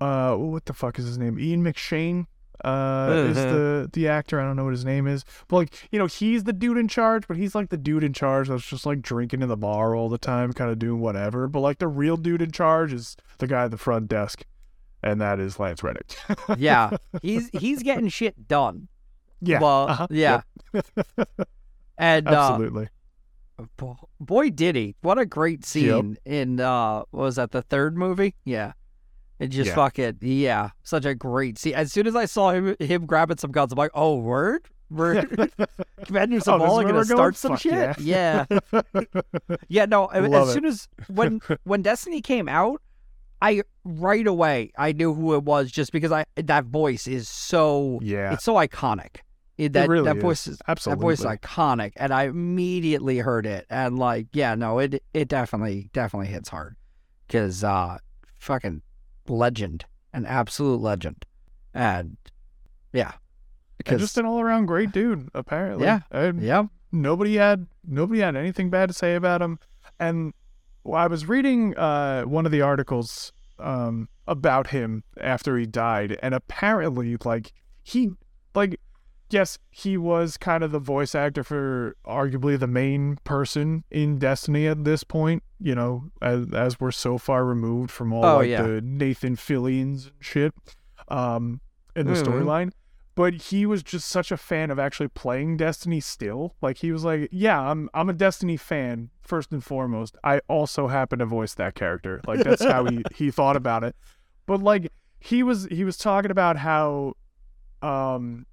[0.00, 1.38] uh what the fuck is his name?
[1.38, 2.26] Ian McShane
[2.64, 3.52] uh is Uh-huh.
[3.52, 4.40] the the actor.
[4.40, 5.24] I don't know what his name is.
[5.48, 8.12] But like, you know, he's the dude in charge, but he's like the dude in
[8.12, 11.48] charge that's just like drinking in the bar all the time, kind of doing whatever.
[11.48, 14.44] But like the real dude in charge is the guy at the front desk.
[15.02, 16.16] And that is Lance Reddick.
[16.56, 16.96] Yeah.
[17.20, 18.88] He's he's getting shit done.
[19.46, 19.60] Yeah.
[19.60, 20.42] Well, uh-huh, yeah.
[21.98, 22.88] And uh, Absolutely.
[23.76, 24.96] bo- boy did he.
[25.02, 28.34] What a great scene in uh what was that the third movie?
[28.44, 28.72] Yeah.
[29.38, 29.74] It just Yeah.
[29.74, 31.74] fucking yeah, such a great scene.
[31.74, 34.68] As soon as I saw him him grabbing some guns, I'm like, oh word?
[34.90, 35.24] We're
[36.04, 37.98] Commander Oh, this is Zavala where gonna start some Fuck shit?
[38.00, 38.44] yeah.
[38.72, 39.00] Yeah.
[39.68, 40.52] Yeah, no, Love as it.
[40.52, 42.80] soon as when when Destiny came out,
[43.42, 47.98] I right away I knew who it was just because I that voice is so
[48.02, 48.32] Yeah.
[48.34, 49.16] it's so iconic.
[49.56, 50.22] It, that really that is.
[50.22, 51.00] voice is Absolutely.
[51.00, 55.28] that voice is iconic, and I immediately heard it, and like, yeah, no, it it
[55.28, 56.74] definitely definitely hits hard,
[57.26, 57.98] because uh,
[58.38, 58.82] fucking
[59.28, 61.24] legend, an absolute legend,
[61.72, 62.16] and
[62.92, 63.18] yeah, And
[63.78, 65.84] because just an all around great dude, apparently.
[65.84, 66.00] Yeah.
[66.10, 69.58] And yeah, nobody had nobody had anything bad to say about him.
[69.98, 70.32] And
[70.82, 76.18] well, I was reading uh, one of the articles um, about him after he died,
[76.22, 78.10] and apparently, like he,
[79.34, 84.66] yes, he was kind of the voice actor for arguably the main person in Destiny
[84.66, 85.42] at this point.
[85.60, 88.62] You know, as as we're so far removed from all Oh, like yeah.
[88.62, 90.54] the Nathan Fillions and shit,
[91.08, 91.60] um,
[91.96, 92.24] in the Mhm.
[92.24, 92.72] storyline
[93.16, 96.56] but he was just such a fan of actually playing Destiny still.
[96.60, 100.16] Like he was like, "Yeah, I'm I'm a Destiny fan first and foremost.
[100.24, 103.94] I also happen to voice that character." Like that's how he he thought about it.
[104.46, 107.14] But like he was he was talking about how
[107.82, 108.46] um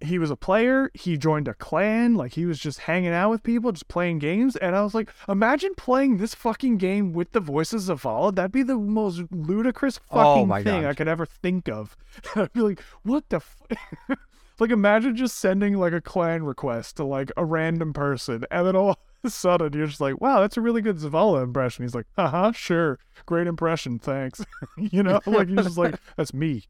[0.00, 3.42] he was a player, he joined a clan, like he was just hanging out with
[3.42, 7.40] people, just playing games, and I was like, imagine playing this fucking game with the
[7.40, 8.34] voice of Zavala.
[8.34, 10.90] That'd be the most ludicrous Oh fucking my thing God.
[10.90, 11.96] I could ever think of.
[12.34, 13.62] I'd be like, what the f-?
[14.58, 18.76] like imagine just sending like a clan request to like a random person and then
[18.76, 21.94] all of a sudden you're just like wow that's a really good zavala impression he's
[21.94, 24.44] like uh-huh sure great impression thanks
[24.78, 26.64] you know like he's just like that's me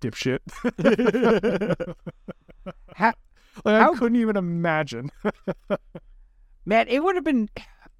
[0.00, 0.38] dipshit
[2.96, 3.14] Ha-
[3.64, 5.10] like, i couldn't even imagine
[6.64, 7.48] Man, it would have been.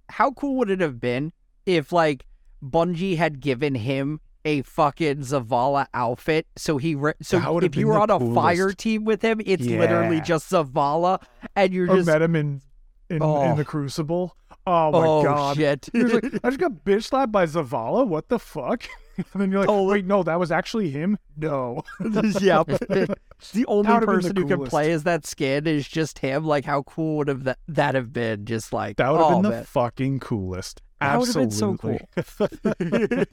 [0.08, 1.32] How cool would it have been
[1.66, 2.24] if, like,
[2.64, 6.46] Bungie had given him a fucking Zavala outfit?
[6.56, 9.20] So he, re- so That would have if you were on a fire team with
[9.22, 11.20] him, it's literally just Zavala,
[11.56, 12.62] and you're Or just, met him in
[13.10, 13.56] in, in Oh.
[13.56, 14.36] the Crucible.
[14.64, 15.56] Oh my oh god.
[15.56, 15.88] shit.
[15.92, 18.06] He was like, I just got bitch slapped by Zavala.
[18.06, 18.84] What the fuck?
[19.16, 19.92] and then you're like, Totally.
[19.98, 21.18] wait, no, that was actually him.
[21.36, 21.82] No.
[22.00, 22.66] yep.
[22.66, 26.44] the only That the person who can play as that skin is just him.
[26.44, 28.44] Like, how cool would have that, that have been?
[28.44, 29.64] Just like That would have oh, been the man.
[29.64, 30.82] fucking coolest.
[31.00, 33.26] That would have been so Absolutely.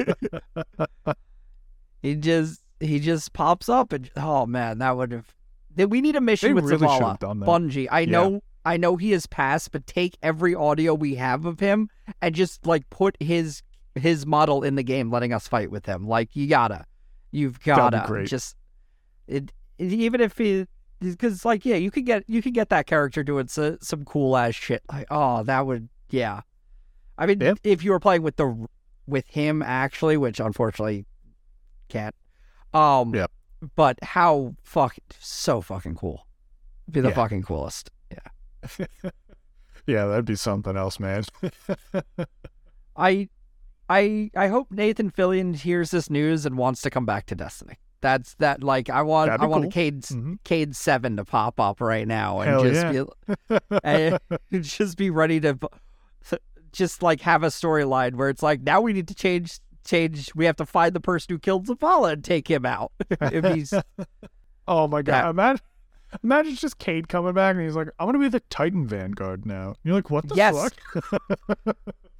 [2.02, 5.34] He just he just pops up and oh man, that would have.
[5.76, 7.20] We need a mission They with really Zavala.
[7.20, 7.46] done that.
[7.46, 7.88] Bungie.
[7.92, 8.12] I Yeah.
[8.12, 11.90] know I know he is past, but take every audio we have of him
[12.22, 13.62] and just like put his
[14.00, 16.08] his model in the game, letting us fight with him.
[16.08, 16.86] Like you gotta,
[17.32, 18.28] you've gotta great.
[18.28, 18.56] just
[19.28, 20.66] it, it- even if he
[21.00, 24.36] because like yeah, you could get you could get that character doing so, some cool
[24.36, 24.82] ass shit.
[24.92, 26.42] Like oh, that would yeah.
[27.18, 27.60] I mean, Yep.
[27.64, 28.68] if you were playing with the
[29.08, 31.06] with him actually, which unfortunately
[31.90, 32.16] can't.
[32.74, 33.32] Um, Yep.
[33.76, 36.26] But how fuck so fucking cool.
[36.90, 37.16] Be the Yeah.
[37.16, 37.92] fucking coolest.
[38.12, 38.86] Yeah.
[39.88, 41.24] yeah, that'd be something else, man.
[42.96, 43.30] I
[43.90, 47.76] I I hope Nathan Fillion hears this news and wants to come back to Destiny.
[48.02, 49.70] That's that like I want I want cool.
[49.70, 50.40] a Cayde's Mhm.
[50.44, 53.10] Cayde seven to pop up right now and Hell just
[53.50, 53.60] yeah.
[53.60, 54.20] be and
[54.64, 55.58] just be ready to
[56.72, 60.46] just like have a storyline where it's like now we need to change change we
[60.46, 62.92] have to find the person who killed Zavala and take him out.
[63.10, 63.74] if he's
[64.68, 65.24] oh my god.
[65.24, 65.30] Yeah.
[65.32, 65.62] Imagine
[66.24, 69.76] imagine just Cayde coming back and he's like, I'm gonna be the Titan Vanguard now.
[69.84, 70.56] You're like, what the Yes.
[70.56, 71.76] fuck?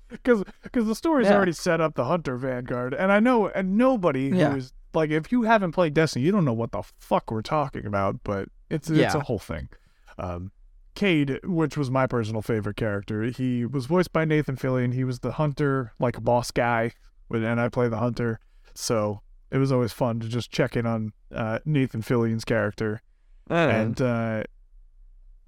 [0.10, 1.36] Because because the story's Yeah.
[1.36, 5.32] already set up the Hunter Vanguard, and I know and nobody who is like if
[5.32, 8.90] you haven't played Destiny, you don't know what the fuck we're talking about, but it's
[8.90, 9.18] it's Yeah.
[9.18, 9.70] a whole thing.
[10.18, 10.52] Um,
[10.96, 14.94] Cayde, which was my personal favorite character, he was voiced by Nathan Fillion.
[14.94, 16.92] He was the hunter, like boss guy,
[17.30, 18.40] and I play the hunter,
[18.74, 23.02] so it was always fun to just check in on uh, Nathan Fillion's character.
[23.50, 24.44] And uh,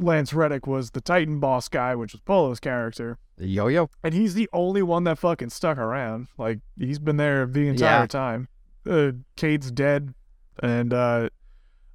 [0.02, 3.18] Lance Reddick was the Titan boss guy, which was Polo's character.
[3.38, 3.90] yo yo.
[4.04, 6.28] And he's the only one that fucking stuck around.
[6.38, 8.08] Like he's been there the entire Yeah.
[8.08, 8.48] time.
[8.90, 10.14] Uh, Cayde's dead,
[10.62, 11.30] and uh,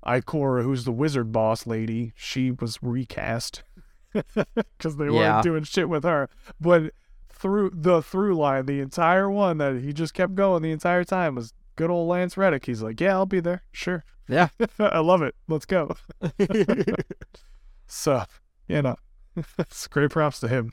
[0.06, 3.64] Ikora, who's the wizard boss lady, she was recast
[4.12, 5.10] because they Yeah.
[5.34, 6.28] weren't doing shit with her.
[6.60, 6.92] But
[7.28, 11.34] through the through line, the entire one that he just kept going the entire time
[11.34, 12.66] was good old Lance Reddick.
[12.66, 14.04] He's like, yeah, I'll be there, sure.
[14.28, 14.48] Yeah.
[14.78, 15.34] I love it.
[15.48, 15.94] Let's go.
[17.86, 18.24] so,
[18.68, 18.96] you know,
[19.58, 20.72] it's great props to him.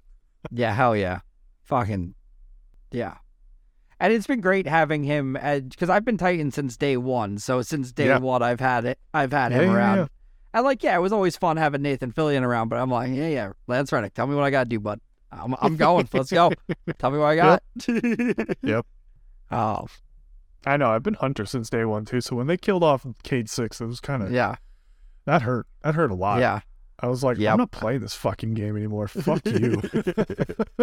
[0.52, 1.20] Yeah, hell yeah.
[1.64, 2.16] Fucking
[2.92, 3.16] yeah.
[4.00, 7.38] And it's been great having him uh, because I've been Titan since day one.
[7.38, 8.18] So since day Yeah.
[8.18, 9.00] one, I've had it.
[9.14, 10.10] I've had Yeah, him yeah, around.
[10.54, 12.68] And like, yeah, it was always fun having Nathan Fillion around.
[12.70, 15.00] But I'm like, yeah, yeah, Lance Reddick, tell me what I gotta do, bud.
[15.32, 16.08] I'm, I'm going.
[16.14, 16.52] Let's go.
[17.00, 17.64] Tell me what I got.
[18.62, 18.86] Yep.
[19.52, 19.88] Oh
[20.66, 20.92] I know.
[20.92, 22.22] I've been Hunter since day one too.
[22.22, 24.58] So when they killed off Cayde Six, it was kind of yeah,
[25.26, 25.66] that hurt.
[25.82, 26.40] That hurt a lot.
[26.40, 26.60] yeah.
[27.04, 27.52] I was like, Yep.
[27.52, 29.08] I'm not playing this fucking game anymore.
[29.08, 29.82] Fuck you.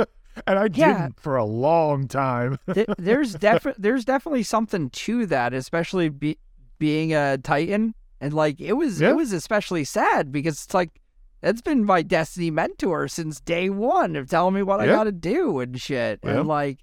[0.46, 1.02] and I Yeah.
[1.02, 2.58] didn't for a long time.
[2.98, 6.38] There's defi- there's definitely something to that, especially be-
[6.78, 7.94] being a Titan.
[8.20, 9.10] And like it was Yeah.
[9.10, 11.00] it was especially sad because it's like
[11.40, 15.58] that's been my destiny mentor since day one of telling me what I gotta do
[15.60, 16.20] and shit.
[16.22, 16.40] Yeah.
[16.40, 16.80] And like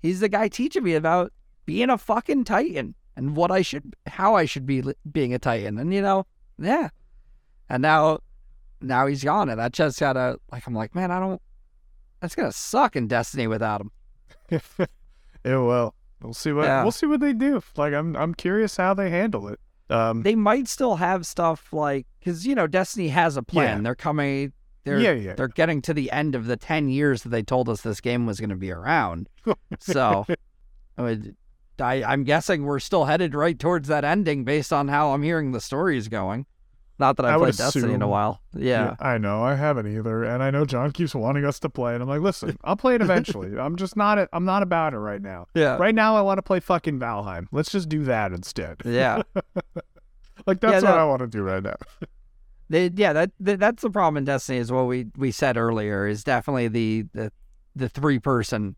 [0.00, 1.32] he's the guy teaching me about
[1.64, 5.38] being a fucking Titan and what I should how I should be li- being a
[5.38, 5.78] Titan.
[5.78, 6.26] And you know,
[6.58, 6.88] yeah.
[7.68, 8.18] And now
[8.86, 11.40] now he's gone and that just gotta like I'm like, man, I don't
[12.20, 13.90] that's gonna suck in Destiny without him.
[14.50, 14.88] it
[15.44, 15.94] will.
[16.22, 16.82] we'll see what Yeah.
[16.82, 17.62] we'll see what they do.
[17.76, 19.60] Like, I'm I'm curious how they handle it.
[19.90, 23.78] Um, they might still have stuff like because you know Destiny has a plan.
[23.78, 23.82] Yeah.
[23.82, 24.52] They're coming.
[24.84, 25.34] They're Yeah, yeah.
[25.34, 28.26] they're getting to the end of the ten years that they told us this game
[28.26, 29.28] was going to be around.
[29.80, 30.26] so,
[30.98, 31.36] I, would-
[31.80, 35.52] I I'm guessing we're still headed right towards that ending based on how I'm hearing
[35.52, 36.46] the story is going.
[36.98, 38.40] Not that I I've would played Destiny in a while.
[38.56, 38.94] Yeah.
[39.00, 39.42] I know.
[39.42, 42.20] I haven't either, and I know John keeps wanting us to play, and I'm like,
[42.20, 43.58] listen, I'll play it eventually.
[43.58, 44.28] I'm just not.
[44.32, 45.48] I'm not about it right now.
[45.54, 45.76] Yeah.
[45.76, 47.46] Right now, I want to play fucking Valheim.
[47.50, 48.82] Let's just do that instead.
[48.84, 49.22] Yeah.
[50.46, 51.02] Like that's Yeah, what no.
[51.02, 51.76] I want to do right now.
[52.70, 56.06] They, yeah, that, that that's the problem in Destiny is what we we said earlier
[56.06, 57.30] is definitely the the
[57.76, 58.74] the three person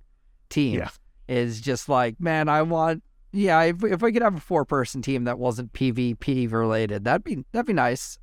[0.50, 0.88] team Yeah.
[1.29, 5.03] is just like man I want yeah if if we could have a four person
[5.03, 8.19] team that wasn't PvP related that'd be that'd be nice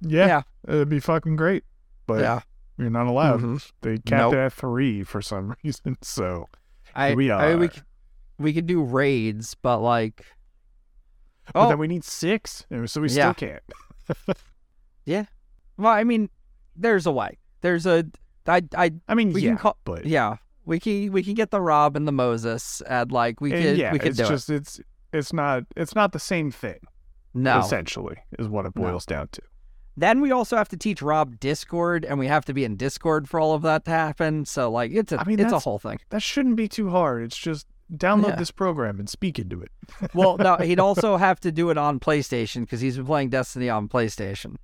[0.00, 0.42] Yeah, Yeah.
[0.66, 1.64] it'd be fucking great.
[2.06, 2.40] But yeah
[2.78, 3.40] you're not allowed.
[3.40, 3.72] Mhm.
[3.80, 4.34] They capped Nope.
[4.34, 5.96] it at three for some reason.
[6.02, 6.48] So
[6.94, 7.68] I we I mean, we are.
[7.68, 7.82] could,
[8.38, 10.24] we could do raids but like
[11.52, 13.32] but oh then we need six, so we Yeah.
[13.32, 13.62] still can't.
[15.04, 15.24] Yeah,
[15.76, 16.28] well I mean
[16.76, 18.04] there's a way there's a
[18.46, 20.36] I I I mean, We yeah, can call- but yeah.
[20.68, 23.78] We can we can get the Rob and the Moses and like we and could
[23.78, 24.80] yeah, we could it's do just it's
[25.12, 26.78] it's not it's not the same thing.
[27.34, 27.58] No.
[27.58, 28.82] Essentially, is what it No.
[28.82, 29.42] boils down to.
[29.96, 33.28] Then we also have to teach Rob Discord, and we have to be in Discord
[33.28, 34.44] for all of that to happen.
[34.44, 35.98] So like it's a I mean, it's a whole thing.
[36.10, 37.22] That shouldn't be too hard.
[37.24, 38.36] It's just download Yeah.
[38.36, 39.70] this program and speak into it.
[40.14, 43.70] Well, no, he'd also have to do it on PlayStation because he's been playing Destiny
[43.70, 44.56] on PlayStation.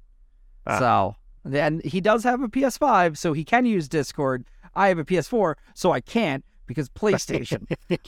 [0.67, 0.79] Ah.
[0.79, 1.17] So
[1.51, 4.45] and he does have a PS5, so he can use Discord.
[4.77, 7.67] I have a PS4, so I can't because PlayStation.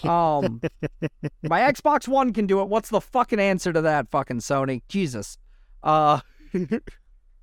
[0.09, 0.61] um,
[1.43, 2.69] my Xbox One can do it.
[2.69, 4.83] What's the fucking answer to that, fucking Sony?
[4.89, 5.39] Jesus.
[5.83, 6.21] Uh,
[6.55, 6.69] Uh,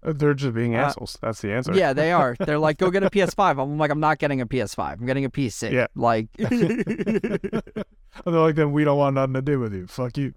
[0.14, 1.18] They're just being Uh, assholes.
[1.22, 1.74] That's the answer.
[1.74, 2.36] yeah, they are.
[2.40, 3.62] They're like, go get a PS5.
[3.62, 5.00] I'm like, I'm not getting a PS5.
[5.00, 5.72] I'm getting a PC.
[5.72, 5.88] Yeah.
[5.96, 9.88] Like, And they're like, then we don't want nothing to do with you.
[9.88, 10.34] Fuck you.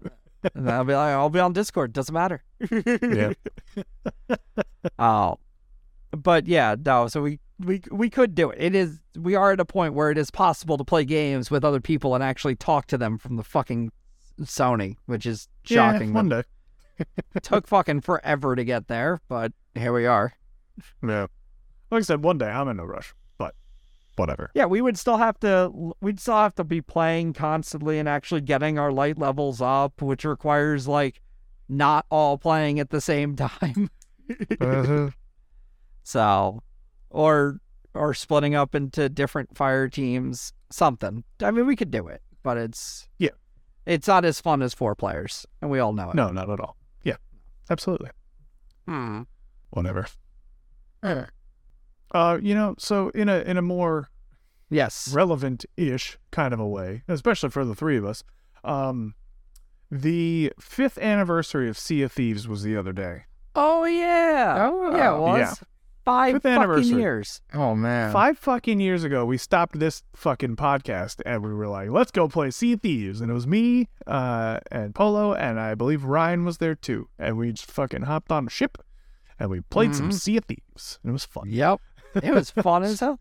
[0.55, 1.91] and I'll be like, I'll be on Discord.
[1.91, 2.43] Doesn't matter.
[2.71, 3.33] Yeah.
[4.99, 5.37] Oh,
[6.23, 7.07] but yeah, no.
[7.07, 8.61] So we we we could do it.
[8.61, 11.63] It is we are at a point where it is possible to play games with
[11.63, 13.91] other people and actually talk to them from the fucking
[14.41, 16.09] Sony, which is shocking.
[16.09, 16.43] Yeah, one day.
[17.41, 20.33] Took fucking forever to get there, but here we are.
[21.03, 21.27] Yeah.
[21.91, 22.49] Like I said, one day.
[22.49, 23.13] I'm in no rush.
[23.37, 23.55] But
[24.15, 24.51] whatever.
[24.53, 28.41] Yeah, we would still have to we'd still have to be playing constantly and actually
[28.41, 31.21] getting our light levels up, which requires like
[31.69, 33.89] not all playing at the same time.
[34.59, 35.09] Uh-huh.
[36.07, 36.63] So,
[37.09, 37.59] or
[37.93, 41.25] or splitting up into different fire teams, something.
[41.43, 43.31] I mean, we could do it, but it's Yeah.
[43.85, 46.15] it's not as fun as four players, and we all know it.
[46.15, 46.77] no, not at all.
[47.03, 47.17] Yeah.
[47.69, 48.11] Absolutely.
[48.87, 49.23] Hmm.
[49.71, 50.07] Whatever.
[51.03, 54.07] Uh, you know, so in a in a more
[54.69, 55.09] Yes.
[55.13, 58.23] relevant ish kind of a way, especially for the three of us.
[58.63, 59.13] Um
[59.91, 63.25] the fifth anniversary of Sea of Thieves was the other day.
[63.55, 64.69] Oh yeah.
[64.71, 65.67] Oh, yeah, it was yeah.
[66.07, 66.97] Five Fifth fucking anniversary.
[66.99, 67.41] years.
[67.53, 68.11] Oh man.
[68.13, 72.27] Five fucking years ago, we stopped this fucking podcast and we were like, let's go
[72.27, 73.19] play Sea Thieves.
[73.21, 77.09] And it was me, uh, and Polo, and I believe Ryan was there too.
[77.19, 78.77] And we just fucking hopped on a ship
[79.39, 80.13] and we played some Mhm.
[80.13, 80.99] Sea Thieves.
[81.03, 81.49] And it was fun.
[81.49, 81.79] Yep.
[82.23, 83.19] It was fun as hell.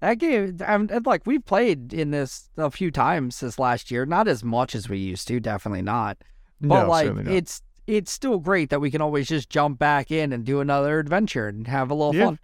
[0.00, 4.06] That game, I'm and, like we've played in this a few times this last year,
[4.06, 6.18] not as much as we used to, definitely not.
[6.60, 7.34] But No, like certainly not.
[7.34, 10.98] it's it's still great that we can always just jump back in and do another
[11.00, 12.24] adventure and have a little Yeah.
[12.26, 12.38] fun.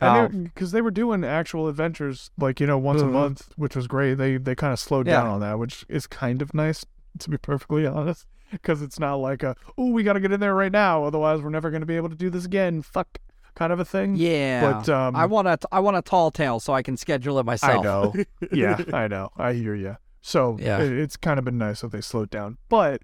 [0.00, 3.08] And because they were doing actual adventures, like you know, once Mhm.
[3.08, 4.14] a month, which was great.
[4.14, 5.14] They they kind of slowed Yeah.
[5.22, 6.84] down on that, which is kind of nice,
[7.20, 8.26] to be perfectly honest.
[8.50, 11.40] Because it's not like a oh, we got to get in there right now, otherwise
[11.42, 12.80] we're never going to be able to do this again.
[12.82, 13.18] Fuck,
[13.54, 14.16] kind of a thing.
[14.16, 14.60] Yeah.
[14.72, 17.44] But um, I want a I want a tall tale so I can schedule it
[17.46, 17.80] myself.
[17.80, 18.14] I know.
[18.52, 19.30] yeah, I know.
[19.36, 19.96] I hear you.
[20.20, 20.78] So Yeah.
[20.80, 22.58] it, it's kind of been nice that they slowed down.
[22.68, 23.02] But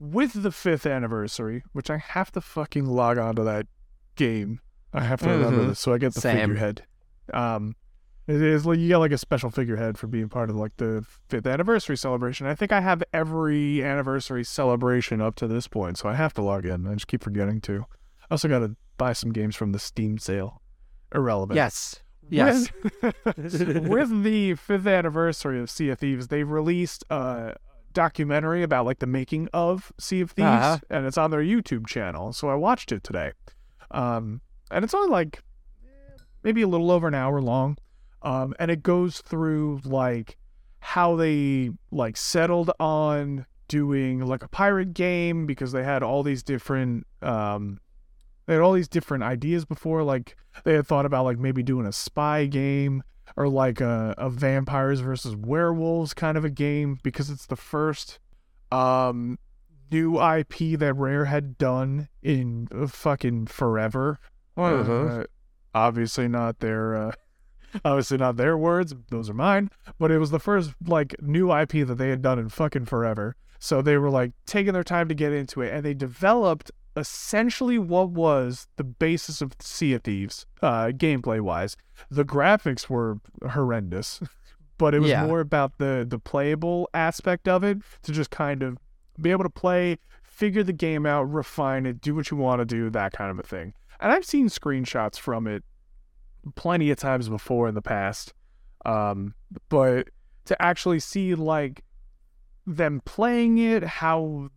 [0.00, 3.66] with the fifth anniversary, which I have to fucking log on to that
[4.16, 4.60] game,
[4.92, 5.68] I have to remember Mhm.
[5.68, 6.36] this so I get the Same.
[6.40, 6.84] figurehead.
[7.34, 7.74] Um,
[8.26, 11.04] it is like you get like a special figurehead for being part of like the
[11.28, 12.46] fifth anniversary celebration.
[12.46, 16.42] I think I have every anniversary celebration up to this point, so I have to
[16.42, 16.86] log in.
[16.86, 17.86] I just keep forgetting to.
[18.22, 20.60] I also got to buy some games from the Steam sale.
[21.14, 21.56] Irrelevant.
[21.56, 22.02] Yes.
[22.30, 22.70] Yes.
[23.00, 23.14] With,
[23.88, 27.54] with the fifth anniversary of Sea of Thieves, they've released a
[28.02, 30.78] documentary about like the making of Sea of Thieves, Uh-huh.
[30.88, 32.32] and it's on their YouTube channel.
[32.32, 33.32] So I watched it today,
[33.90, 35.42] um, and it's only like
[36.44, 37.76] maybe a little over an hour long,
[38.22, 40.36] um, and it goes through like
[40.78, 46.42] how they like settled on doing like a pirate game because they had all these
[46.42, 47.78] different um
[48.46, 51.84] they had all these different ideas before like they had thought about like maybe doing
[51.84, 53.02] a spy game
[53.38, 58.18] or like a, a vampires versus werewolves kind of a game because it's the first
[58.72, 59.38] um
[59.92, 64.18] new IP that Rare had done in uh, fucking forever.
[65.08, 65.24] Uh,
[65.72, 67.12] obviously not their uh
[67.84, 69.70] obviously not their words, those are mine,
[70.00, 73.36] but it was the first like new IP that they had done in fucking forever.
[73.60, 77.78] So they were like taking their time to get into it and they developed essentially
[77.78, 81.76] what was the basis of Sea of Thieves, uh, gameplay wise.
[82.10, 83.18] The graphics were
[83.50, 84.20] horrendous,
[84.78, 85.26] but it was Yeah.
[85.26, 88.78] more about the the playable aspect of it to just kind of
[89.20, 92.64] be able to play, figure the game out, refine it, do what you want to
[92.64, 93.74] do, that kind of a thing.
[94.00, 95.64] And I've seen screenshots from it
[96.54, 98.32] plenty of times before in the past.
[98.86, 99.34] Um,
[99.68, 100.08] but
[100.44, 101.82] to actually see like
[102.66, 104.50] them playing it, how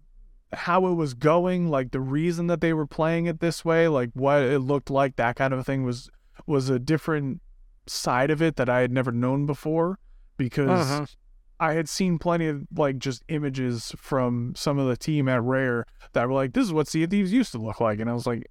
[0.54, 4.10] how it was going, like the reason that they were playing it this way, like
[4.14, 6.10] what it looked like, that kind of a thing was
[6.48, 7.42] was a different
[7.88, 10.00] side of it that I had never known before
[10.38, 11.06] because Uh-huh.
[11.60, 15.86] I had seen plenty of like just images from some of the team at Rare
[16.14, 18.14] that were like, "This is what Sea of Thieves used to look like," and I
[18.14, 18.48] was like,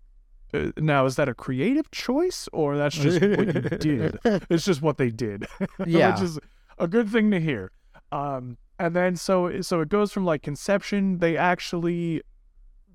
[0.55, 4.19] uh, now is that a creative choice or that's just what you did?
[4.49, 5.47] It's just what they did,
[5.87, 6.13] Yeah.
[6.13, 6.39] which is
[6.79, 7.73] a good thing to hear.
[8.13, 11.19] Um, and then so so it goes from like conception.
[11.19, 12.23] They actually,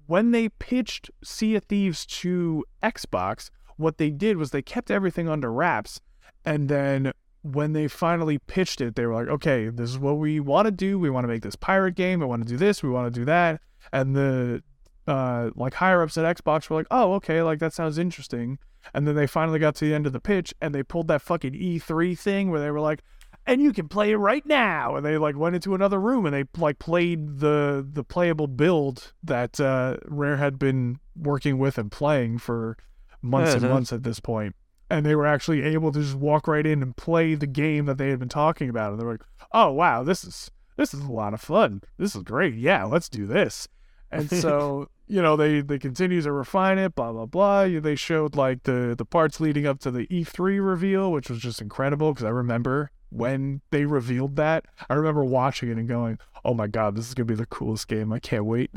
[0.07, 5.29] when they pitched Sea of Thieves to Xbox, what they did was they kept everything
[5.29, 6.01] under wraps,
[6.43, 10.39] and then when they finally pitched it, they were like, okay, this is what we
[10.39, 10.97] want to do.
[10.97, 12.19] We want to make this pirate game.
[12.19, 12.81] We want to do this.
[12.81, 13.61] We want to do that.
[13.93, 14.63] And the
[15.07, 18.57] uh, like higher ups at Xbox were like, oh, okay, like that sounds interesting.
[18.95, 21.21] And then they finally got to the end of the pitch and they pulled that
[21.21, 23.03] fucking E3 thing where they were like,
[23.47, 24.95] and you can play it right now.
[24.95, 29.13] And they like went into another room and they like played the the playable build
[29.23, 32.77] that uh, Rare had been working with and playing for
[33.21, 34.55] months and months at this point.
[34.89, 37.97] And they were actually able to just walk right in and play the game that
[37.97, 38.91] they had been talking about.
[38.91, 41.81] And they were like, oh wow, this is this is a lot of fun.
[41.97, 42.55] This is great.
[42.55, 43.67] Yeah, let's do this.
[44.11, 47.67] And so, you know, they they continue to refine it, blah blah blah.
[47.67, 51.61] They showed like the the parts leading up to the E3 reveal, which was just
[51.61, 54.65] incredible because I remember when they revealed that.
[54.89, 57.87] I remember watching it and going, "Oh my god, this is gonna be the coolest
[57.87, 58.11] game!
[58.11, 58.71] I can't wait."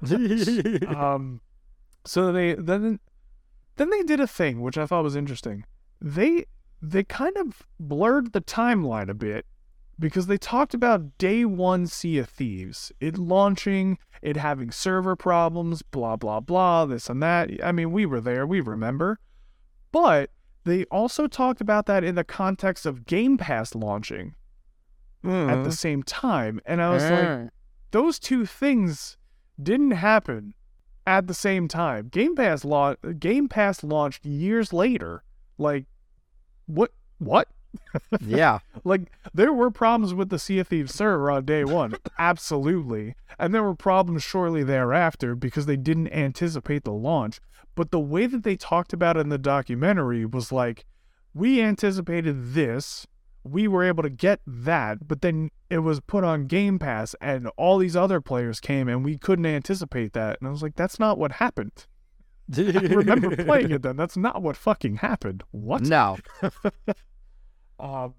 [0.88, 1.40] um,
[2.04, 3.00] so they then
[3.76, 5.64] then they did a thing which I thought was interesting.
[6.00, 6.46] They
[6.80, 9.46] they kind of blurred the timeline a bit
[9.98, 15.82] because they talked about day one Sea of Thieves, it launching, it having server problems,
[15.82, 17.50] blah blah blah, this and that.
[17.62, 19.18] I mean, we were there, we remember.
[19.92, 20.30] But
[20.64, 24.34] they also talked about that in the context of Game Pass launching
[25.24, 27.50] at the same time, and I was like, Mm.
[27.92, 29.16] those two things
[29.62, 30.52] didn't happen
[31.06, 32.08] at the same time.
[32.08, 35.22] Game Pass lau- Game Pass launched years later.
[35.56, 35.86] Like
[36.66, 37.48] what what?
[38.20, 38.58] yeah.
[38.84, 41.94] Like there were problems with the Sea of Thieves server on day 1.
[42.18, 43.14] Absolutely.
[43.38, 47.40] And there were problems shortly thereafter because they didn't anticipate the launch.
[47.74, 50.84] But the way that they talked about it in the documentary was like
[51.32, 53.06] we anticipated this
[53.46, 57.46] we were able to get that, but then it was put on Game Pass and
[57.58, 60.38] all these other players came and we couldn't anticipate that.
[60.40, 61.84] And I was like, that's not what happened.
[62.56, 63.96] I remember playing it then.
[63.96, 65.42] That's not what fucking happened.
[65.50, 65.82] What?
[65.82, 66.16] No.
[67.78, 68.14] Um,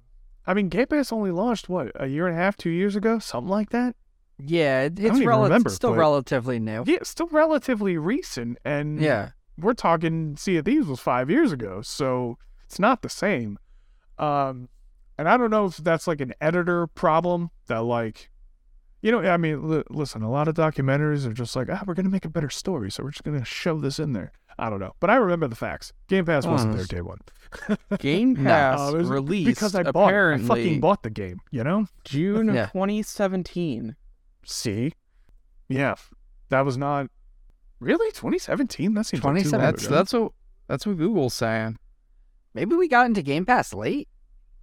[0.46, 3.20] I mean, Game Pass only launched, what, a year and a half, two years ago?
[3.20, 3.96] Something like that?
[4.38, 6.84] Yeah, it's rel- remember, still but- relatively new.
[6.86, 8.58] Yeah, still relatively recent.
[8.66, 9.30] And Yeah.
[9.58, 13.58] We're talking Sea of Thieves was five years ago, so it's not the same.
[14.18, 14.70] Um,
[15.18, 18.30] and I don't know if that's like an editor problem that like,
[19.02, 21.94] you know, I mean, li- listen, a lot of documentaries are just like, ah, we're
[21.94, 24.32] gonna make a better story, so we're just gonna shove this in there.
[24.58, 25.92] I don't know, but I remember the facts.
[26.08, 27.20] Game Pass wasn't there day one.
[28.00, 28.44] Game No.
[28.50, 30.14] Pass Uh, was released because I bought.
[30.14, 31.40] I fucking bought the game.
[31.52, 31.88] You know?
[32.06, 32.68] June of Yeah.
[32.68, 33.96] 2017.
[34.46, 34.94] See,
[35.68, 35.96] yeah,
[36.50, 37.08] that was not
[37.80, 38.94] really 2017.
[38.94, 39.62] That seems like 2017.
[39.76, 40.32] That's that's what
[40.68, 41.78] that's what Google's saying.
[42.54, 44.08] Maybe we got into Game Pass late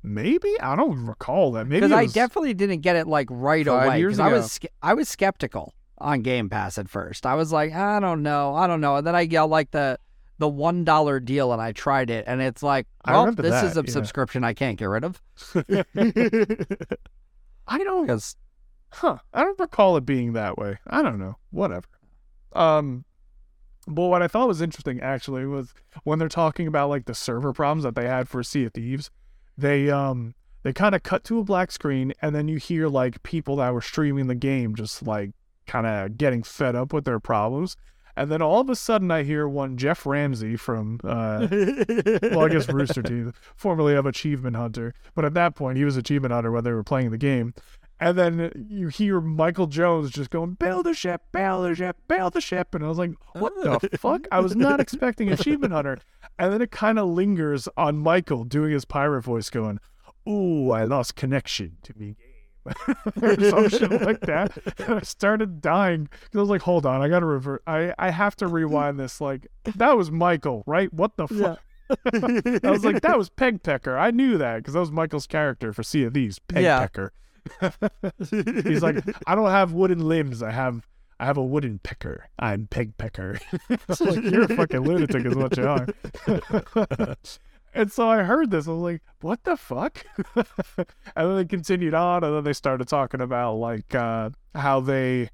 [0.05, 1.67] maybe I don't recall that.
[1.69, 3.99] Maybe because I definitely didn't get it like right Five away.
[4.01, 7.25] years 'cause I was I was skeptical on Game Pass at first.
[7.25, 9.99] I was like, I don't know, I don't know, and then I got like the
[10.39, 13.85] the one dollar deal and I tried it, and it's like, well, this is a
[13.87, 13.93] yeah.
[13.93, 15.23] subscription I can't get rid of
[17.69, 18.03] I don't.
[18.07, 18.35] because
[18.95, 19.19] Huh.
[19.33, 20.79] I don't recall it being that way.
[20.87, 21.37] I don't know.
[21.51, 21.87] Whatever.
[22.55, 23.05] Um
[23.87, 27.53] but what I thought was interesting actually was when they're talking about like the server
[27.53, 29.11] problems that they had for Sea of Thieves,
[29.59, 33.23] they um they kind of cut to a black screen and then you hear like
[33.23, 35.31] people that were streaming the game just like
[35.67, 37.77] kind of getting fed up with their problems.
[38.15, 42.49] And then all of a sudden I hear one Geoff Ramsey from uh well, I
[42.51, 46.53] guess Rooster Teeth, formerly of Achievement Hunter, but at that point he was Achievement Hunter
[46.53, 47.53] when they were playing the game.
[48.03, 52.31] And then you hear Michael Jones just going, "Bail the ship, bail the ship, bail
[52.31, 55.99] the ship," and I was like, "What the fuck?" I was not expecting Achievement Hunter.
[56.37, 59.79] And then it kind of lingers on Michael doing his pirate voice, going,
[60.29, 62.27] "Ooh, I lost connection to me game."
[63.23, 64.57] or some shit like that.
[64.79, 67.63] And I started dying because I was like, hold on, I gotta revert.
[67.67, 69.21] I, I have to rewind this.
[69.21, 70.93] Like, that was Michael, right?
[70.93, 71.61] What the fuck?
[72.65, 73.97] I was like, that was Peg Pecker.
[73.99, 76.79] I knew that because that was Michael's character for Sea of Thieves, Peg Yeah.
[76.81, 77.13] Pecker.
[78.31, 80.43] He's like, I don't have wooden limbs.
[80.43, 80.87] I have
[81.23, 82.29] I have a wooden picker.
[82.41, 83.39] I'm Peg Pecker.
[84.01, 85.87] Like, you're a fucking lunatic, is what you are.
[87.75, 88.67] and so I heard this.
[88.67, 90.05] I was like, what the fuck?
[90.35, 90.47] and
[91.15, 95.31] then they continued on, and then they started talking about like uh, how they,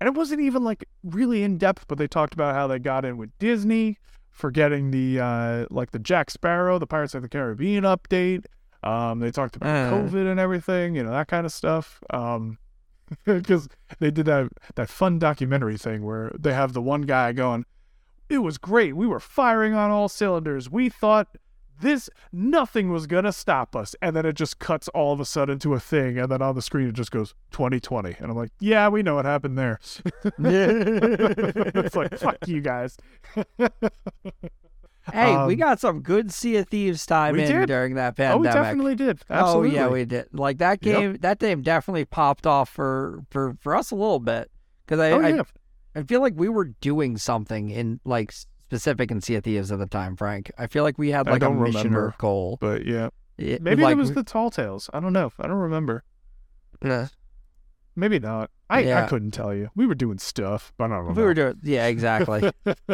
[0.00, 3.04] and it wasn't even like really in depth, but they talked about how they got
[3.04, 3.98] in with Disney
[4.30, 8.44] for getting the uh, like the Jack Sparrow, the Pirates of the Caribbean update.
[8.82, 9.92] Um, they talked about Uh.
[9.96, 12.02] COVID and everything, you know, that kind of stuff.
[12.10, 12.58] Um,
[13.26, 13.68] because
[13.98, 17.64] they did that that fun documentary thing where they have the one guy going,
[18.28, 18.94] it was great.
[18.94, 20.70] We were firing on all cylinders.
[20.70, 21.28] We thought
[21.80, 25.58] this nothing was gonna stop us, and then it just cuts all of a sudden
[25.60, 28.52] to a thing, and then on the screen it just goes 2020, and I'm like,
[28.60, 29.80] yeah, we know what happened there.
[30.38, 32.96] it's like fuck you guys.
[35.12, 37.66] Hey, we Um, got some good Sea of Thieves time in did.
[37.66, 38.36] during that pandemic.
[38.36, 39.22] oh, we definitely did.
[39.30, 39.70] Absolutely.
[39.70, 40.26] Oh yeah, we did.
[40.32, 41.00] Like that Yep.
[41.00, 44.50] game, that game definitely popped off for for for us a little bit
[44.86, 45.42] because I, oh I yeah.
[45.96, 49.78] I feel like we were doing something in like specific in Sea of Thieves at
[49.78, 50.52] the time, Frank.
[50.58, 52.06] I feel like we had like a mission remember.
[52.08, 52.58] or goal.
[52.60, 54.88] But yeah, It- maybe like, it was the Tall Tales.
[54.92, 55.32] I don't know.
[55.40, 56.04] I don't remember.
[56.84, 57.06] uh,
[57.96, 58.50] Maybe not.
[58.70, 59.70] I, I couldn't tell you.
[59.74, 61.12] We were doing stuff, but I don't know.
[61.14, 62.52] we were doing yeah exactly.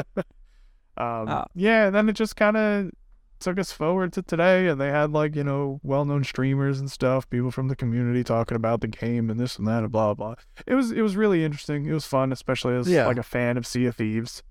[0.96, 1.44] um, Oh.
[1.54, 2.90] yeah, and then it just kind of
[3.38, 7.28] took us forward to today, and they had like you know well-known streamers and stuff,
[7.28, 10.34] people from the community talking about the game and this and that and blah blah.
[10.66, 11.86] It was it was really interesting.
[11.86, 13.06] It was fun, especially as Yeah.
[13.06, 14.42] like a fan of Sea of Thieves.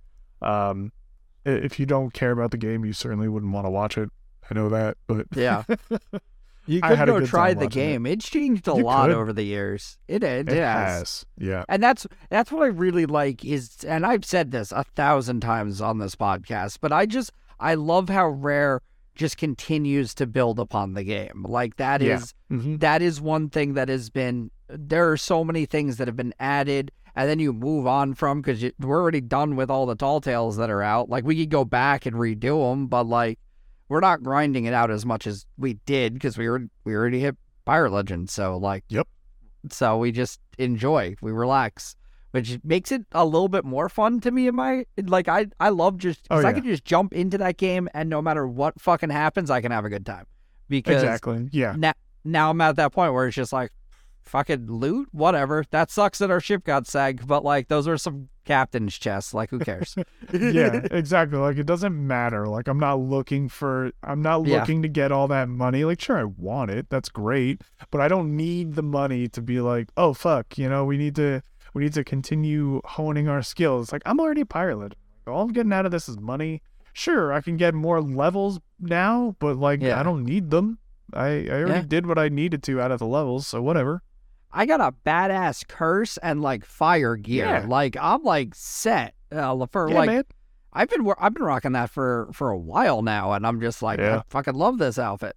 [0.41, 0.91] Um,
[1.45, 4.09] if you don't care about the game, you certainly wouldn't want to watch it.
[4.49, 5.63] I know that, but Yeah.
[6.68, 7.91] You could go try the watching it.
[7.91, 8.05] game.
[8.05, 9.16] It's changed a You lot could.
[9.18, 9.97] over the years.
[10.07, 10.97] It it, it has.
[10.99, 11.26] has.
[11.38, 11.63] Yeah.
[11.70, 15.82] And that's that's what I really like is and I've said this a thousand times
[15.82, 18.82] on this podcast, but I just I love how Rare
[19.16, 21.45] just continues to build upon the game.
[21.47, 22.57] Like that is Yeah.
[22.57, 26.18] hmm that is one thing that has been there are so many things that have
[26.18, 29.95] been added and then you move on from because we're already done with all the
[29.95, 33.39] tall tales that are out like we could go back and redo them but like
[33.89, 37.19] we're not grinding it out as much as we did because we were we already
[37.19, 39.07] hit pirate legend so like Yep.
[39.69, 41.95] so we just enjoy we relax
[42.31, 45.69] which makes it a little bit more fun to me in my like i i
[45.69, 48.79] love just Oh, because i can just jump into that game and no matter what
[48.79, 50.25] fucking happens i can have a good time
[50.67, 51.47] because Exactly.
[51.51, 51.75] Yeah.
[51.77, 53.71] now, now I'm at that point where it's just like,
[54.26, 55.63] fucking loot, whatever.
[55.71, 59.34] That sucks that our ship got sagged, but like those are some captain's chests.
[59.34, 59.95] Like who cares?
[60.34, 61.38] yeah, exactly.
[61.38, 62.47] Like it doesn't matter.
[62.47, 64.59] Like I'm not looking for I'm not Yeah.
[64.59, 65.84] looking to get all that money.
[65.86, 66.88] Like sure I want it.
[66.89, 67.61] That's great.
[67.91, 71.15] But I don't need the money to be like, "Oh fuck, you know, we need
[71.15, 71.41] to
[71.73, 74.78] we need to continue honing our skills." Like I'm already a pirate.
[74.78, 74.93] Like,
[75.28, 76.61] all I'm getting out of this is money.
[76.93, 79.99] Sure, I can get more levels now, but like Yeah.
[79.99, 80.78] I don't need them.
[81.13, 81.82] I I already Yeah.
[81.88, 84.01] did what I needed to out of the levels, so whatever.
[84.56, 87.45] I got a badass curse and like fire gear.
[87.45, 87.66] Yeah.
[87.68, 90.24] Like I'm like set uh, for Yeah, like man.
[90.72, 93.99] I've been I've been rocking that for for a while now, and I'm just like
[93.99, 94.20] Yeah.
[94.20, 95.36] I fucking love this outfit.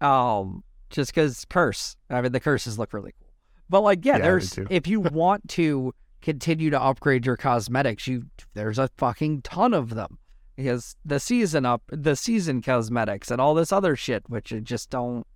[0.00, 1.96] Um, just because curse.
[2.10, 3.30] I mean, the curses look really cool.
[3.70, 8.24] But like, yeah, Yeah, there's if you want to continue to upgrade your cosmetics, you
[8.54, 10.18] there's a fucking ton of them
[10.56, 14.90] because the season up the season cosmetics and all this other shit, which I just
[14.90, 15.26] don't.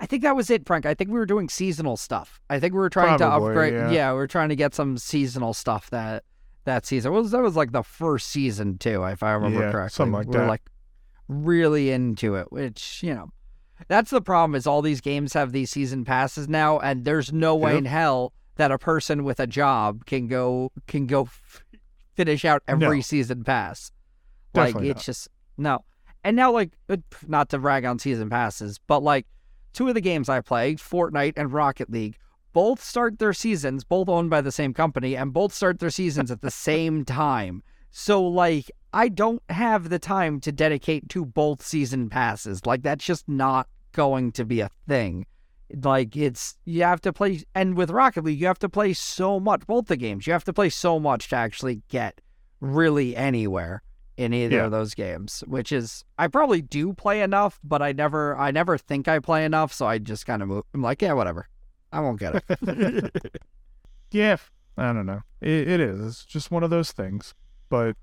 [0.00, 0.86] I think that was it, Frank.
[0.86, 2.40] I think we were doing seasonal stuff.
[2.48, 3.92] I think we were trying Probably, to upgrade.
[3.94, 4.10] yeah.
[4.12, 6.24] we were trying to get some seasonal stuff that
[6.64, 7.12] that season.
[7.12, 9.94] Well, that was like the first season too, if I remember Yeah, correctly.
[9.96, 10.48] something like we We're that.
[10.48, 10.62] like
[11.28, 13.30] really into it, which you know,
[13.88, 14.54] that's the problem.
[14.54, 17.78] Is all these games have these season passes now, and there's no way Yep.
[17.78, 21.62] in hell that a person with a job can go can go f-
[22.14, 23.00] finish out every No.
[23.02, 23.90] season pass.
[24.52, 25.04] Definitely Like it's not.
[25.04, 25.84] just no.
[26.22, 29.26] And now, like, uh, not to rag on season passes, but like
[29.72, 32.16] two of the games I play, Fortnite and Rocket League,
[32.52, 36.30] both start their seasons, both owned by the same company, and both start their seasons
[36.30, 37.62] at the same time.
[37.90, 42.66] So, like, I don't have the time to dedicate to both season passes.
[42.66, 45.26] Like, that's just not going to be a thing.
[45.82, 49.38] Like, it's, you have to play, and with Rocket League, you have to play so
[49.38, 52.20] much, both the games, you have to play so much to actually get
[52.60, 53.82] really anywhere
[54.20, 54.64] in either Yeah.
[54.66, 58.76] of those games, which is I probably do play enough, but I never I never
[58.76, 60.64] think I play enough, so I just kind of move.
[60.74, 61.48] I'm like, yeah, whatever.
[61.92, 63.40] I won't get it.
[64.12, 64.36] Yeah,
[64.76, 65.20] I don't know.
[65.40, 66.00] It, it is.
[66.04, 67.32] It's just one of those things.
[67.68, 67.96] But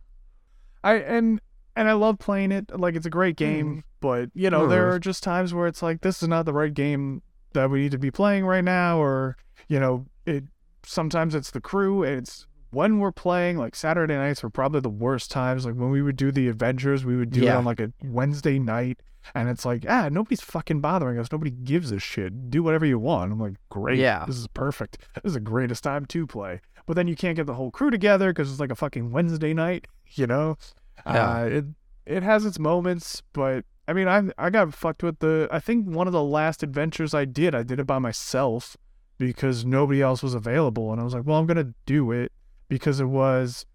[0.84, 1.42] I and
[1.76, 2.78] and I love playing it.
[2.80, 3.84] Like it's a great game.
[4.00, 4.94] But you know, there Mm.
[4.96, 7.22] are just times where it's like this is not the right game
[7.54, 9.36] that we need to be playing right now, or
[9.68, 10.46] you know, it.
[10.84, 12.04] Sometimes it's the crew.
[12.04, 13.58] It's when we're playing.
[13.58, 15.66] Like Saturday nights were probably the worst times.
[15.66, 18.60] Like when we would do the adventures, we would do it on like a Wednesday
[18.60, 19.02] night.
[19.36, 21.32] And it's like, ah, nobody's fucking bothering us.
[21.32, 22.50] Nobody gives a shit.
[22.50, 23.32] Do whatever you want.
[23.34, 24.00] I'm like, great.
[24.00, 24.26] Yeah.
[24.26, 25.00] This is perfect.
[25.16, 26.62] This is the greatest time to play.
[26.86, 29.54] But then you can't get the whole crew together because it's like a fucking Wednesday
[29.54, 30.58] night, you know?
[31.06, 31.40] Yeah.
[31.40, 31.66] Uh, it
[32.06, 35.48] it has its moments, but I mean, I I got fucked with the.
[35.52, 38.78] I think one of the last adventures I did, I did it by myself
[39.18, 42.32] because nobody else was available, and I was like, well, I'm gonna do it
[42.70, 43.66] because it was,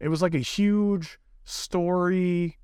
[0.00, 2.58] it was like a huge story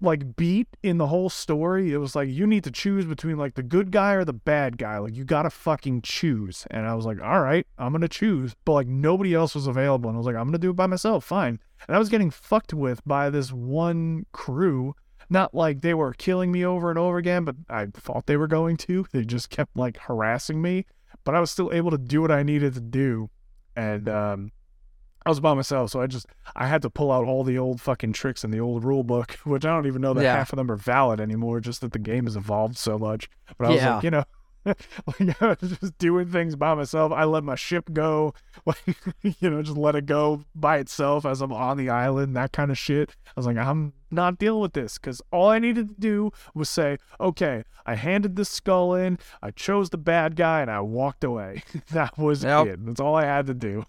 [0.00, 1.92] like beat in the whole story.
[1.92, 4.78] It was like you need to choose between like the good guy or the bad
[4.78, 4.98] guy.
[4.98, 6.66] Like you gotta fucking choose.
[6.70, 8.54] And I was like, all right, I'm gonna choose.
[8.64, 10.86] But like nobody else was available, and I was like, I'm gonna do it by
[10.86, 11.24] myself.
[11.24, 11.58] Fine.
[11.86, 14.94] And I was getting fucked with by this one crew.
[15.28, 18.46] Not like they were killing me over and over again, but I thought they were
[18.46, 19.06] going to.
[19.12, 20.86] They just kept like harassing me.
[21.24, 23.30] But I was still able to do what I needed to do.
[23.74, 24.52] And um
[25.26, 27.80] I was by myself, so I just I had to pull out all the old
[27.80, 30.36] fucking tricks in the old rule book, which I don't even know that Yeah.
[30.36, 33.28] half of them are valid anymore, just that the game has evolved so much.
[33.58, 33.94] But I was Yeah.
[33.96, 34.24] like, you know,
[34.66, 37.10] like I was just doing things by myself.
[37.12, 38.78] I let my ship go, like
[39.22, 42.70] you know, just let it go by itself as I'm on the island, that kind
[42.70, 43.10] of shit.
[43.26, 46.68] I was like, I'm not dealing with this because all I needed to do was
[46.68, 51.24] say, okay, I handed this skull in, I chose the bad guy, and I walked
[51.24, 51.62] away.
[51.90, 52.66] that was Yep.
[52.68, 52.86] it.
[52.86, 53.84] That's all I had to do.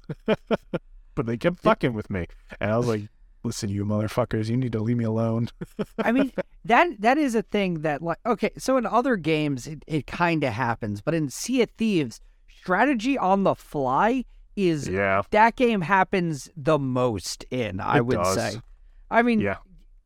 [1.17, 2.27] But they kept fucking with me,
[2.61, 3.01] and I was like,
[3.43, 5.49] listen, you motherfuckers, you need to leave me alone.
[5.97, 6.31] I mean,
[6.63, 10.43] that that is a thing that like okay, so in other games it, it kind
[10.43, 14.23] of happens, but in Sea of Thieves, strategy on the fly
[14.55, 18.35] is yeah, that game happens the most in, I It would does.
[18.35, 18.61] say.
[19.09, 19.57] I mean, yeah,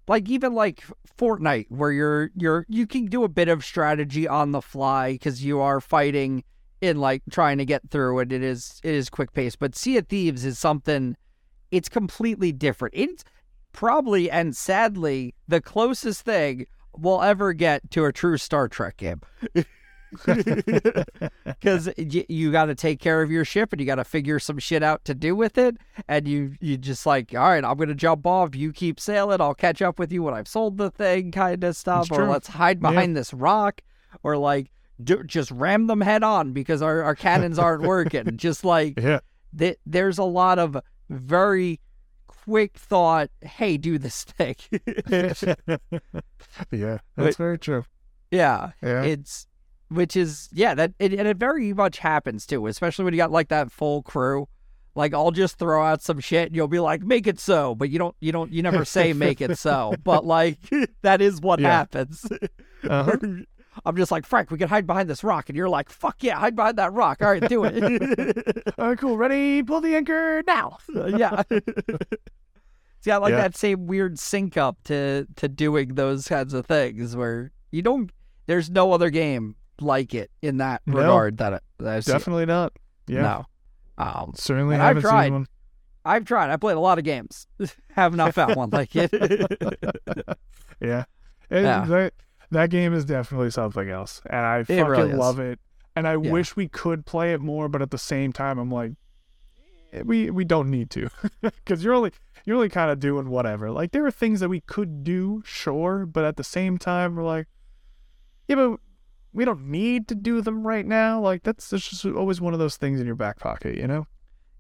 [0.08, 0.84] like even like
[1.18, 5.44] Fortnite where you're you're you can do a bit of strategy on the fly cuz
[5.44, 6.44] you are fighting
[6.82, 8.32] in like trying to get through it.
[8.32, 11.16] It is it is quick pace, but Sea of Thieves is something
[11.72, 12.94] it's completely different.
[12.98, 13.24] It's
[13.72, 16.66] probably and sadly the closest thing
[16.98, 19.22] we'll ever get to a true Star Trek game.
[21.46, 24.40] Because you, you got to take care of your ship and you got to figure
[24.40, 25.78] some shit out to do with it.
[26.10, 28.54] And you you just like, all right, I'm gonna jump off.
[28.56, 29.40] You keep sailing.
[29.40, 32.04] I'll catch up with you when I've sold the thing, kind of stuff.
[32.08, 32.30] It's Or true.
[32.30, 32.90] let's hide Yeah.
[32.90, 33.82] behind this rock.
[34.24, 34.70] Or like
[35.04, 38.36] do, just ram them head on because our, our cannons aren't working.
[38.38, 39.20] just like yeah,
[39.58, 40.78] th- there's a lot of
[41.10, 41.80] very
[42.28, 43.30] quick thought.
[43.42, 44.56] Hey, do this thing.
[46.72, 46.98] yeah.
[47.18, 47.86] That's very true.
[48.32, 48.72] yeah.
[48.82, 49.48] Yeah, it's
[49.90, 53.30] which is yeah that it, and it very much happens too especially when you got
[53.30, 54.48] like that full crew
[54.96, 57.90] like i'll just throw out some shit and you'll be like make it so but
[57.90, 60.58] you don't you don't you never say make it so but like
[61.02, 61.72] that is what Yeah.
[61.72, 62.24] happens
[62.88, 63.18] uh-huh.
[63.86, 66.38] I'm just like frank we can hide behind this rock and you're like fuck yeah
[66.40, 69.18] hide behind that rock all right do it All right, cool.
[69.18, 69.62] Ready?
[69.64, 70.78] Pull the anchor now.
[70.90, 73.38] yeah it's got like Yeah.
[73.42, 78.12] that same weird sync up to to doing those kinds of things where you don't
[78.48, 80.98] there's no other game like it in that No.
[80.98, 82.14] regard that, that I've seen.
[82.14, 82.74] Definitely not.
[83.08, 83.46] Yeah, No.
[83.98, 85.26] Um, certainly And I've tried.
[85.26, 85.48] seen one.
[86.06, 86.50] I've tried.
[86.50, 87.46] I played a lot of games.
[87.96, 89.12] Have not found one like it.
[90.82, 91.04] yeah.
[91.50, 91.86] And Yeah.
[91.86, 92.14] That,
[92.52, 94.22] that game is definitely something else.
[94.30, 95.60] And I fucking really love it.
[95.96, 96.32] And I Yeah.
[96.32, 98.94] wish we could play it more, but at the same time I'm like
[99.94, 101.10] eh, we we don't need to.
[101.66, 102.12] Cuz you're only
[102.46, 103.72] you're only kind of doing whatever.
[103.72, 107.24] Like there are things that we could do, sure, but at the same time we're
[107.24, 107.48] like
[108.48, 108.80] yeah, but
[109.34, 111.20] we don't need to do them right now.
[111.20, 114.08] Like that's it's just always one of those things in your back pocket, you know?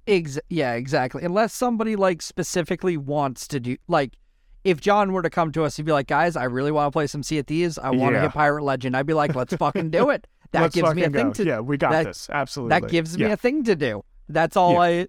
[0.07, 1.23] Ex- yeah, exactly.
[1.23, 4.13] Unless somebody like specifically wants to do like
[4.63, 6.91] if John were to come to us and be like, guys, I really want to
[6.91, 7.77] play some Sea of Thieves.
[7.77, 8.21] I want to Yeah.
[8.23, 8.95] hit Pirate Legend.
[8.95, 10.27] I'd be like, let's fucking do it.
[10.51, 11.33] That Let's gives me a fucking thing go.
[11.33, 12.29] to Yeah, we got that- this.
[12.29, 12.69] Absolutely.
[12.81, 14.03] that gives me a thing to do.
[14.27, 15.07] That's all I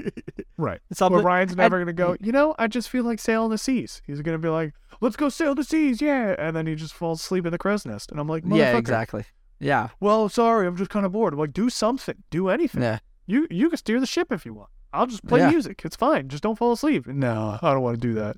[0.58, 0.80] right.
[0.92, 2.16] something Well, Ryan's never gonna go.
[2.20, 4.02] You know, I just feel like sailing the seas.
[4.06, 7.20] He's gonna be like, "Let's go sail the seas, yeah," and then he just falls
[7.20, 9.24] asleep in the crow's nest, and I'm like, Yeah, exactly.
[9.60, 9.90] Yeah.
[10.00, 11.34] Well, sorry, I'm just kind of bored.
[11.34, 12.82] I'm like, do something, do anything.
[12.82, 12.98] Yeah.
[13.26, 14.70] You you can steer the ship if you want.
[14.92, 15.50] I'll just play Yeah.
[15.50, 15.82] music.
[15.84, 16.28] It's fine.
[16.28, 17.06] Just don't fall asleep.
[17.06, 18.36] No, I don't want to do that.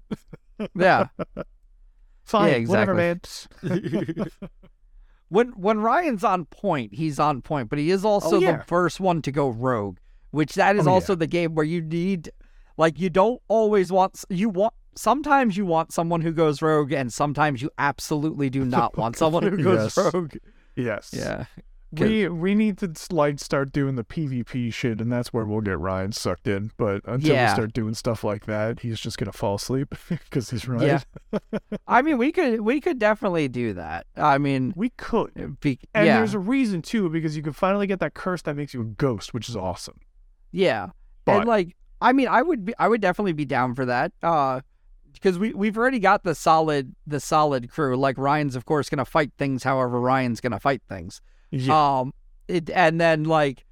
[0.75, 1.07] Yeah.
[2.25, 3.21] Fine, whatever, man.
[5.29, 8.59] when when Ryan's on point, he's on point, but he is also Oh, yeah.
[8.59, 9.99] the first one to go rogue,
[10.31, 10.95] which that is Oh, yeah.
[10.95, 12.31] also the game where you need
[12.77, 17.13] like you don't always want you want sometimes you want someone who goes rogue and
[17.13, 20.13] sometimes you absolutely do not want someone who goes Yes.
[20.15, 20.35] rogue.
[20.77, 21.11] yes.
[21.13, 21.47] Yeah.
[21.93, 25.79] We we need to like start doing the PvP shit, and that's where we'll get
[25.79, 26.71] Ryan sucked in.
[26.79, 27.51] But until Yeah.
[27.51, 31.03] we start doing stuff like that, he's just gonna fall asleep because he's right.
[31.33, 31.39] Yeah.
[31.87, 34.07] I mean, we could we could definitely do that.
[34.17, 35.61] I mean, We could.
[35.61, 36.17] be, And yeah.
[36.17, 38.85] there's a reason too, because you can finally get that curse that makes you a
[38.85, 40.01] ghost, which is awesome.
[40.51, 40.91] Yeah.
[41.27, 44.13] But- and like I mean I would be I would definitely be down for that.
[44.23, 44.61] Uh
[45.13, 47.97] because we we've already got the solid the solid crew.
[47.99, 51.21] Like Ryan's of course gonna fight things however Ryan's gonna fight things.
[51.53, 51.99] Yeah.
[52.01, 52.13] Um
[52.49, 53.65] it and then like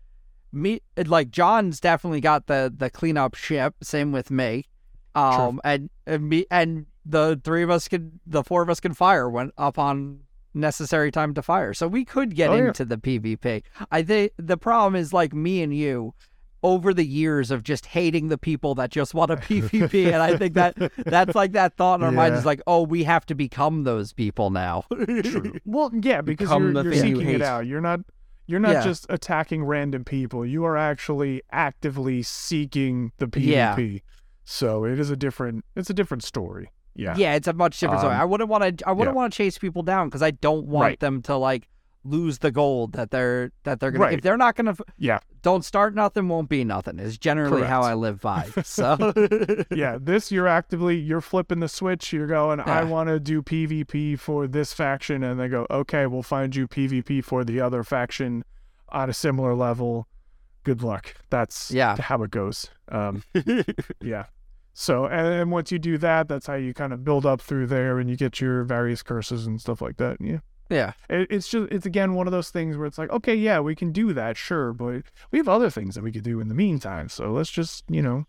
[0.53, 4.66] me it, like John's definitely got the the cleanup ship, same with me.
[5.14, 8.95] Um and, and me and the three of us can, the four of us can
[8.95, 10.20] fire when upon
[10.55, 11.72] necessary time to fire.
[11.74, 12.68] So we could get Oh, yeah.
[12.68, 13.62] into the PvP.
[13.91, 16.14] I think the problem is like me and you
[16.63, 20.37] over the years of just hating the people that just want a PvP, and I
[20.37, 22.39] think that that's like that thought in our mind Yeah.
[22.41, 24.85] is like, oh, we have to become those people now.
[25.65, 27.67] Well, yeah, because Become you're, the you're thing you seeking it out.
[27.67, 28.01] You're not
[28.47, 28.83] you're not Yeah.
[28.85, 30.45] just attacking random people.
[30.45, 33.77] You are actually actively seeking the Yeah.
[33.77, 34.03] PvP.
[34.45, 36.71] So it is a different it's a different story.
[36.97, 37.15] Yeah.
[37.17, 38.15] Yeah, it's a much different story.
[38.15, 38.89] Um, I wouldn't want to.
[38.89, 39.19] I wouldn't yeah.
[39.21, 41.01] want to chase people down because I don't want Right.
[41.01, 41.69] them to like
[42.05, 44.13] lose the gold that they're that they're gonna.
[44.13, 45.19] If they're not gonna, Yeah.
[45.43, 46.99] don't start nothing, won't be nothing.
[46.99, 48.49] Is generally how I live by.
[48.65, 49.13] So
[49.71, 52.13] yeah, this you're actively you're flipping the switch.
[52.13, 56.23] You're going, I want to do PvP for this faction, and they go, okay, we'll
[56.23, 58.45] find you PvP for the other faction
[58.89, 60.09] on a similar level.
[60.65, 61.15] Good luck.
[61.31, 61.97] That's Yeah.
[62.01, 62.71] how it goes.
[62.91, 63.23] Um,
[64.01, 64.25] yeah.
[64.73, 67.67] So and, and once you do that, that's how you kind of build up through
[67.67, 70.17] there, and you get your various curses and stuff like that.
[70.21, 70.39] Yeah.
[70.71, 73.61] Yeah, It, it's just it's again one of those things where it's like, okay, yeah,
[73.61, 76.49] we can do that, sure, but we have other things that we could do in
[76.49, 77.09] the meantime.
[77.09, 78.27] So let's just, you know,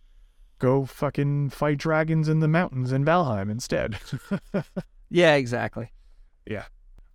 [0.60, 3.98] go fucking fight dragons in the mountains in Valheim instead.
[5.10, 5.92] yeah, exactly.
[6.46, 6.66] yeah.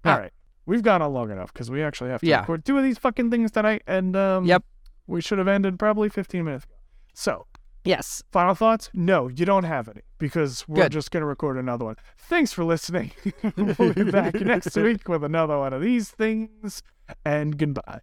[0.05, 0.15] Ah.
[0.15, 0.33] All right.
[0.67, 2.41] We've gone on long enough because we actually have to Yeah.
[2.41, 4.65] record two of these fucking things tonight, and um, Yep.
[5.07, 6.75] we should have ended probably 15 minutes ago.
[7.15, 7.47] So,
[7.87, 8.23] Yes.
[8.33, 8.91] final thoughts?
[8.93, 10.93] No, you don't have any because we're Good.
[10.93, 11.97] just gonna record another one.
[12.19, 13.13] Thanks for listening.
[13.57, 16.83] we'll be back next week with another one of these things,
[17.25, 18.01] and goodbye.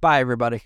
[0.00, 0.62] Bye, everybody.